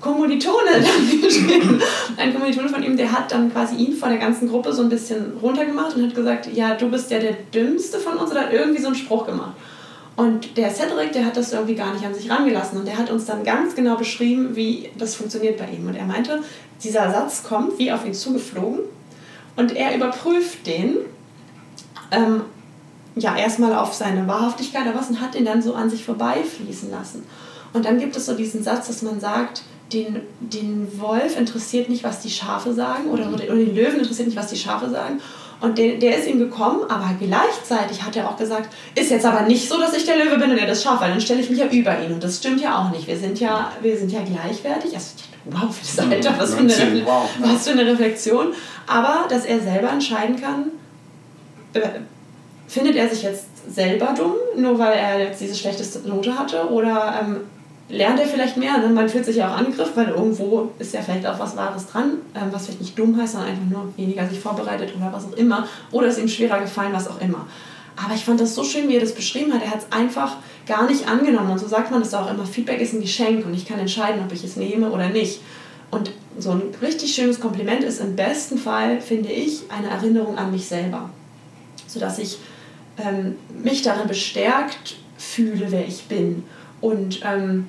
Kommilitone, 0.00 0.70
ein 2.16 2.32
Kommilitone 2.32 2.68
von 2.68 2.82
ihm, 2.82 2.96
der 2.96 3.12
hat 3.12 3.30
dann 3.30 3.52
quasi 3.52 3.76
ihn 3.76 3.92
vor 3.92 4.08
der 4.08 4.18
ganzen 4.18 4.48
Gruppe 4.48 4.72
so 4.72 4.82
ein 4.82 4.88
bisschen 4.88 5.36
runtergemacht 5.42 5.96
und 5.96 6.06
hat 6.06 6.14
gesagt, 6.14 6.48
ja, 6.52 6.74
du 6.74 6.90
bist 6.90 7.10
ja 7.10 7.18
der 7.18 7.34
Dümmste 7.52 7.98
von 7.98 8.16
uns 8.16 8.30
oder 8.30 8.42
hat 8.42 8.52
irgendwie 8.52 8.80
so 8.80 8.88
einen 8.88 8.96
Spruch 8.96 9.26
gemacht. 9.26 9.54
Und 10.16 10.56
der 10.56 10.70
Cedric, 10.70 11.12
der 11.12 11.24
hat 11.24 11.36
das 11.36 11.52
irgendwie 11.52 11.74
gar 11.74 11.92
nicht 11.92 12.04
an 12.04 12.14
sich 12.14 12.30
rangelassen 12.30 12.78
und 12.78 12.86
der 12.86 12.96
hat 12.96 13.10
uns 13.10 13.24
dann 13.24 13.42
ganz 13.42 13.74
genau 13.74 13.96
beschrieben, 13.96 14.54
wie 14.54 14.90
das 14.96 15.16
funktioniert 15.16 15.58
bei 15.58 15.66
ihm. 15.66 15.88
Und 15.88 15.96
er 15.96 16.04
meinte, 16.04 16.42
dieser 16.82 17.10
Satz 17.10 17.42
kommt 17.42 17.78
wie 17.78 17.90
auf 17.90 18.06
ihn 18.06 18.14
zugeflogen 18.14 18.80
und 19.56 19.74
er 19.74 19.94
überprüft 19.94 20.66
den 20.66 20.98
ähm, 22.12 22.42
ja 23.16 23.36
erstmal 23.36 23.74
auf 23.74 23.92
seine 23.92 24.26
Wahrhaftigkeit 24.26 24.82
oder 24.82 24.94
was 24.94 25.08
und 25.08 25.20
hat 25.20 25.34
ihn 25.34 25.44
dann 25.44 25.62
so 25.62 25.74
an 25.74 25.90
sich 25.90 26.04
vorbeifließen 26.04 26.90
lassen. 26.90 27.24
Und 27.72 27.84
dann 27.84 27.98
gibt 27.98 28.16
es 28.16 28.26
so 28.26 28.34
diesen 28.34 28.62
Satz, 28.62 28.86
dass 28.86 29.02
man 29.02 29.18
sagt, 29.18 29.62
den, 29.92 30.20
den 30.40 31.00
Wolf 31.00 31.38
interessiert 31.38 31.88
nicht, 31.88 32.04
was 32.04 32.20
die 32.20 32.30
Schafe 32.30 32.72
sagen 32.72 33.10
oder, 33.10 33.28
oder 33.28 33.44
den 33.44 33.74
Löwen 33.74 33.98
interessiert 33.98 34.28
nicht, 34.28 34.38
was 34.38 34.48
die 34.48 34.56
Schafe 34.56 34.88
sagen. 34.90 35.20
Und 35.64 35.78
der, 35.78 35.94
der 35.94 36.18
ist 36.18 36.28
ihm 36.28 36.38
gekommen, 36.38 36.82
aber 36.90 37.10
gleichzeitig 37.18 38.02
hat 38.02 38.14
er 38.16 38.28
auch 38.28 38.36
gesagt, 38.36 38.68
ist 38.94 39.10
jetzt 39.10 39.24
aber 39.24 39.42
nicht 39.42 39.68
so, 39.68 39.78
dass 39.78 39.94
ich 39.94 40.04
der 40.04 40.16
Löwe 40.16 40.38
bin 40.38 40.50
und 40.50 40.58
er 40.58 40.66
das 40.66 40.82
Schaf, 40.82 41.00
weil 41.00 41.10
dann 41.10 41.20
stelle 41.20 41.40
ich 41.40 41.48
mich 41.48 41.58
ja 41.58 41.66
über 41.66 41.98
ihn. 42.00 42.12
Und 42.12 42.22
das 42.22 42.36
stimmt 42.36 42.60
ja 42.60 42.78
auch 42.78 42.90
nicht. 42.90 43.06
Wir 43.06 43.16
sind 43.16 43.40
ja, 43.40 43.72
wir 43.80 43.96
sind 43.96 44.12
ja 44.12 44.20
gleichwertig. 44.20 44.94
Also, 44.94 45.12
wow, 45.46 45.74
für 45.74 45.96
das 45.96 46.06
Alter, 46.10 46.34
was 46.38 46.54
für, 46.54 46.60
eine, 46.60 47.06
wow, 47.06 47.28
was 47.38 47.66
für 47.66 47.72
eine 47.72 47.86
Reflexion. 47.86 48.48
Aber 48.86 49.26
dass 49.28 49.46
er 49.46 49.60
selber 49.60 49.90
entscheiden 49.90 50.40
kann, 50.40 50.66
äh, 51.72 52.00
findet 52.68 52.96
er 52.96 53.08
sich 53.08 53.22
jetzt 53.22 53.46
selber 53.68 54.14
dumm, 54.16 54.34
nur 54.56 54.78
weil 54.78 54.92
er 54.92 55.18
jetzt 55.20 55.40
diese 55.40 55.54
schlechteste 55.54 56.00
Note 56.00 56.38
hatte? 56.38 56.68
Oder 56.70 57.20
ähm, 57.22 57.36
lernt 57.88 58.18
er 58.18 58.26
vielleicht 58.26 58.56
mehr. 58.56 58.78
Ne? 58.78 58.88
Man 58.88 59.08
fühlt 59.08 59.24
sich 59.24 59.36
ja 59.36 59.52
auch 59.52 59.58
angegriffen, 59.58 59.96
weil 59.96 60.08
irgendwo 60.08 60.70
ist 60.78 60.94
ja 60.94 61.02
vielleicht 61.02 61.26
auch 61.26 61.38
was 61.38 61.56
Wahres 61.56 61.86
dran, 61.86 62.18
ähm, 62.34 62.48
was 62.50 62.66
vielleicht 62.66 62.80
nicht 62.80 62.98
dumm 62.98 63.20
heißt, 63.20 63.32
sondern 63.32 63.50
einfach 63.50 63.70
nur 63.70 63.92
weniger 63.96 64.26
sich 64.26 64.40
vorbereitet 64.40 64.92
oder 64.96 65.12
was 65.12 65.26
auch 65.26 65.36
immer. 65.36 65.68
Oder 65.90 66.08
ist 66.08 66.18
ihm 66.18 66.28
schwerer 66.28 66.60
gefallen, 66.60 66.92
was 66.92 67.08
auch 67.08 67.20
immer. 67.20 67.46
Aber 67.96 68.14
ich 68.14 68.24
fand 68.24 68.40
das 68.40 68.54
so 68.54 68.64
schön, 68.64 68.88
wie 68.88 68.96
er 68.96 69.00
das 69.00 69.14
beschrieben 69.14 69.52
hat. 69.52 69.62
Er 69.62 69.70
hat 69.70 69.80
es 69.80 69.92
einfach 69.92 70.36
gar 70.66 70.88
nicht 70.88 71.08
angenommen. 71.08 71.50
Und 71.50 71.58
so 71.58 71.68
sagt 71.68 71.90
man 71.90 72.00
das 72.00 72.14
auch 72.14 72.30
immer. 72.30 72.44
Feedback 72.44 72.80
ist 72.80 72.92
ein 72.92 73.00
Geschenk 73.00 73.46
und 73.46 73.54
ich 73.54 73.66
kann 73.66 73.78
entscheiden, 73.78 74.22
ob 74.24 74.32
ich 74.32 74.42
es 74.42 74.56
nehme 74.56 74.90
oder 74.90 75.10
nicht. 75.10 75.40
Und 75.90 76.10
so 76.38 76.50
ein 76.50 76.62
richtig 76.82 77.14
schönes 77.14 77.38
Kompliment 77.38 77.84
ist 77.84 78.00
im 78.00 78.16
besten 78.16 78.58
Fall, 78.58 79.00
finde 79.00 79.30
ich, 79.30 79.62
eine 79.68 79.88
Erinnerung 79.88 80.36
an 80.36 80.50
mich 80.50 80.66
selber. 80.66 81.10
Sodass 81.86 82.18
ich 82.18 82.38
ähm, 82.98 83.36
mich 83.62 83.82
darin 83.82 84.08
bestärkt 84.08 84.96
fühle, 85.16 85.66
wer 85.70 85.86
ich 85.86 86.04
bin. 86.04 86.42
Und 86.84 87.20
ähm, 87.24 87.66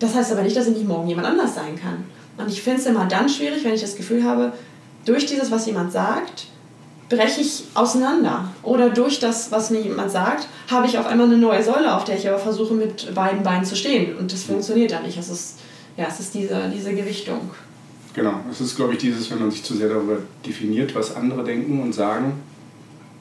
das 0.00 0.14
heißt 0.14 0.32
aber 0.32 0.42
nicht, 0.42 0.54
dass 0.54 0.66
ich 0.66 0.76
nicht 0.76 0.86
morgen 0.86 1.08
jemand 1.08 1.26
anders 1.26 1.54
sein 1.54 1.80
kann. 1.80 2.04
Und 2.36 2.52
ich 2.52 2.60
finde 2.60 2.78
es 2.78 2.86
immer 2.86 3.06
dann 3.06 3.26
schwierig, 3.26 3.64
wenn 3.64 3.72
ich 3.72 3.80
das 3.80 3.96
Gefühl 3.96 4.22
habe, 4.22 4.52
durch 5.06 5.24
dieses, 5.24 5.50
was 5.50 5.64
jemand 5.64 5.92
sagt, 5.92 6.48
breche 7.08 7.40
ich 7.40 7.64
auseinander. 7.72 8.52
Oder 8.62 8.90
durch 8.90 9.18
das, 9.18 9.50
was 9.50 9.70
mir 9.70 9.80
jemand 9.80 10.10
sagt, 10.10 10.46
habe 10.70 10.86
ich 10.86 10.98
auf 10.98 11.06
einmal 11.06 11.26
eine 11.26 11.38
neue 11.38 11.62
Säule, 11.62 11.96
auf 11.96 12.04
der 12.04 12.18
ich 12.18 12.28
aber 12.28 12.38
versuche, 12.38 12.74
mit 12.74 13.14
beiden 13.14 13.42
Beinen 13.42 13.64
zu 13.64 13.74
stehen. 13.74 14.14
Und 14.18 14.30
das 14.30 14.42
funktioniert 14.42 14.92
dann 14.92 15.04
nicht. 15.04 15.16
Es 15.16 15.30
ist, 15.30 15.60
ja, 15.96 16.04
es 16.06 16.20
ist 16.20 16.34
diese, 16.34 16.70
diese 16.70 16.94
Gewichtung. 16.94 17.40
Genau, 18.12 18.40
es 18.50 18.60
ist, 18.60 18.76
glaube 18.76 18.92
ich, 18.92 18.98
dieses, 18.98 19.30
wenn 19.30 19.38
man 19.38 19.50
sich 19.50 19.64
zu 19.64 19.74
sehr 19.74 19.88
darüber 19.88 20.18
definiert, 20.44 20.94
was 20.94 21.16
andere 21.16 21.44
denken 21.44 21.80
und 21.80 21.94
sagen, 21.94 22.42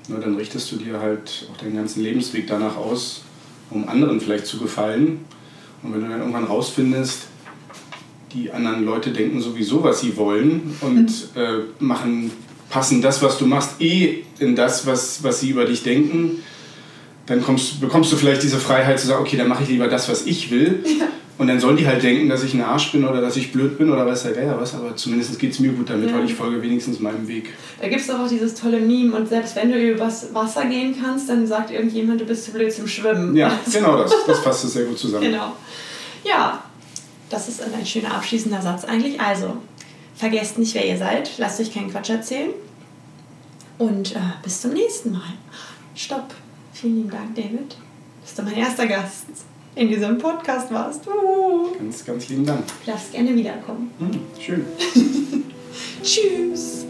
ne, 0.10 0.20
dann 0.20 0.36
richtest 0.36 0.70
du 0.70 0.76
dir 0.76 1.00
halt 1.00 1.48
auch 1.50 1.58
deinen 1.62 1.78
ganzen 1.78 2.04
Lebensweg 2.04 2.46
danach 2.48 2.76
aus, 2.76 3.22
um 3.70 3.88
anderen 3.88 4.20
vielleicht 4.22 4.48
zu 4.48 4.58
gefallen 4.58 5.26
und 5.84 5.94
wenn 5.94 6.02
du 6.02 6.10
dann 6.10 6.20
irgendwann 6.20 6.46
rausfindest, 6.46 7.28
die 8.34 8.52
anderen 8.52 8.86
Leute 8.86 9.12
denken 9.12 9.40
sowieso, 9.40 9.84
was 9.84 10.02
sie 10.02 10.18
wollen 10.18 10.76
und 10.82 11.36
mhm. 11.36 11.42
äh, 11.42 11.60
machen, 11.80 12.32
passen 12.70 13.02
das, 13.02 13.22
was 13.22 13.38
du 13.38 13.46
machst, 13.46 13.80
eh 13.82 14.24
in 14.40 14.56
das, 14.56 14.86
was, 14.86 15.24
was 15.24 15.40
sie 15.40 15.50
über 15.50 15.66
dich 15.66 15.84
denken, 15.84 16.44
dann 17.26 17.42
kommst, 17.44 17.80
bekommst 17.82 18.12
du 18.12 18.16
vielleicht 18.16 18.44
diese 18.44 18.58
Freiheit 18.58 19.00
zu 19.00 19.08
sagen, 19.08 19.22
okay, 19.22 19.38
dann 19.38 19.48
mache 19.48 19.64
ich 19.64 19.70
lieber 19.70 19.88
das, 19.88 20.10
was 20.10 20.26
ich 20.26 20.52
will. 20.52 20.84
Ja. 21.00 21.08
Und 21.38 21.48
dann 21.48 21.60
sollen 21.60 21.78
die 21.78 21.86
halt 21.86 22.02
denken, 22.02 22.30
dass 22.30 22.44
ich 22.44 22.56
ein 22.56 22.64
Arsch 22.64 22.92
bin 22.92 23.08
oder 23.08 23.22
dass 23.22 23.36
ich 23.38 23.52
blöd 23.52 23.78
bin 23.78 23.92
oder 23.92 24.06
weiß 24.08 24.24
der 24.24 24.32
Geier 24.32 24.60
was, 24.60 24.74
aber 24.74 24.96
zumindest 24.96 25.38
geht 25.38 25.52
es 25.52 25.60
mir 25.60 25.72
gut 25.72 25.90
damit, 25.90 26.10
ja. 26.10 26.18
weil 26.18 26.26
ich 26.26 26.34
folge 26.34 26.62
wenigstens 26.62 27.00
meinem 27.00 27.28
Weg. 27.28 27.54
Da 27.80 27.88
gibt 27.88 28.02
es 28.02 28.08
doch 28.08 28.20
auch 28.20 28.28
dieses 28.28 28.56
tolle 28.56 28.80
Meme 28.80 29.16
und 29.16 29.30
selbst 29.30 29.56
wenn 29.56 29.72
du 29.72 29.78
übers 29.78 30.34
Wasser 30.34 30.66
gehen 30.66 30.96
kannst, 31.00 31.30
dann 31.30 31.46
sagt 31.46 31.70
irgendjemand, 31.70 32.22
du 32.22 32.26
bist 32.26 32.46
zu 32.46 32.52
blöd 32.52 32.74
zum 32.74 32.88
Schwimmen. 32.88 33.36
Ja, 33.36 33.50
also. 33.66 33.78
genau 33.78 33.98
das. 33.98 34.12
Das 34.26 34.40
fasst 34.40 34.66
es 34.66 34.74
sehr 34.74 34.86
gut 34.86 34.98
zusammen. 34.98 35.26
Genau. 35.26 35.54
Ja, 36.24 36.64
das 37.30 37.48
ist 37.50 37.62
ein 37.62 37.86
schöner 37.86 38.16
abschließender 38.16 38.62
Satz 38.62 38.84
eigentlich. 38.84 39.22
Also, 39.22 39.58
vergesst 40.16 40.58
nicht, 40.58 40.74
wer 40.74 40.88
ihr 40.88 40.98
seid, 40.98 41.30
lasst 41.38 41.60
euch 41.60 41.72
keinen 41.72 41.92
Quatsch 41.92 42.10
erzählen 42.10 42.50
und 43.78 44.16
äh, 44.16 44.20
bis 44.44 44.62
zum 44.62 44.74
nächsten 44.74 45.12
Mal. 45.12 45.34
Stopp. 45.94 46.34
Vielen 46.74 46.96
lieben 46.98 47.10
Dank, 47.12 47.36
David. 47.36 47.76
Bist 48.24 48.40
du 48.40 48.44
mein 48.44 48.58
erster 48.58 48.88
Gast 48.88 49.28
in 49.78 49.90
diesem 49.90 50.18
Podcast 50.18 50.72
warst. 50.72 51.08
Uh. 51.08 51.78
Ganz, 51.78 52.04
ganz 52.04 52.28
lieben 52.30 52.46
Dank. 52.46 52.66
Du 52.84 52.92
darfst 52.92 53.12
gerne 53.12 53.36
wiederkommen. 53.36 53.92
Hm, 54.00 54.20
schön. 54.40 54.66
Tschüss. 56.04 56.86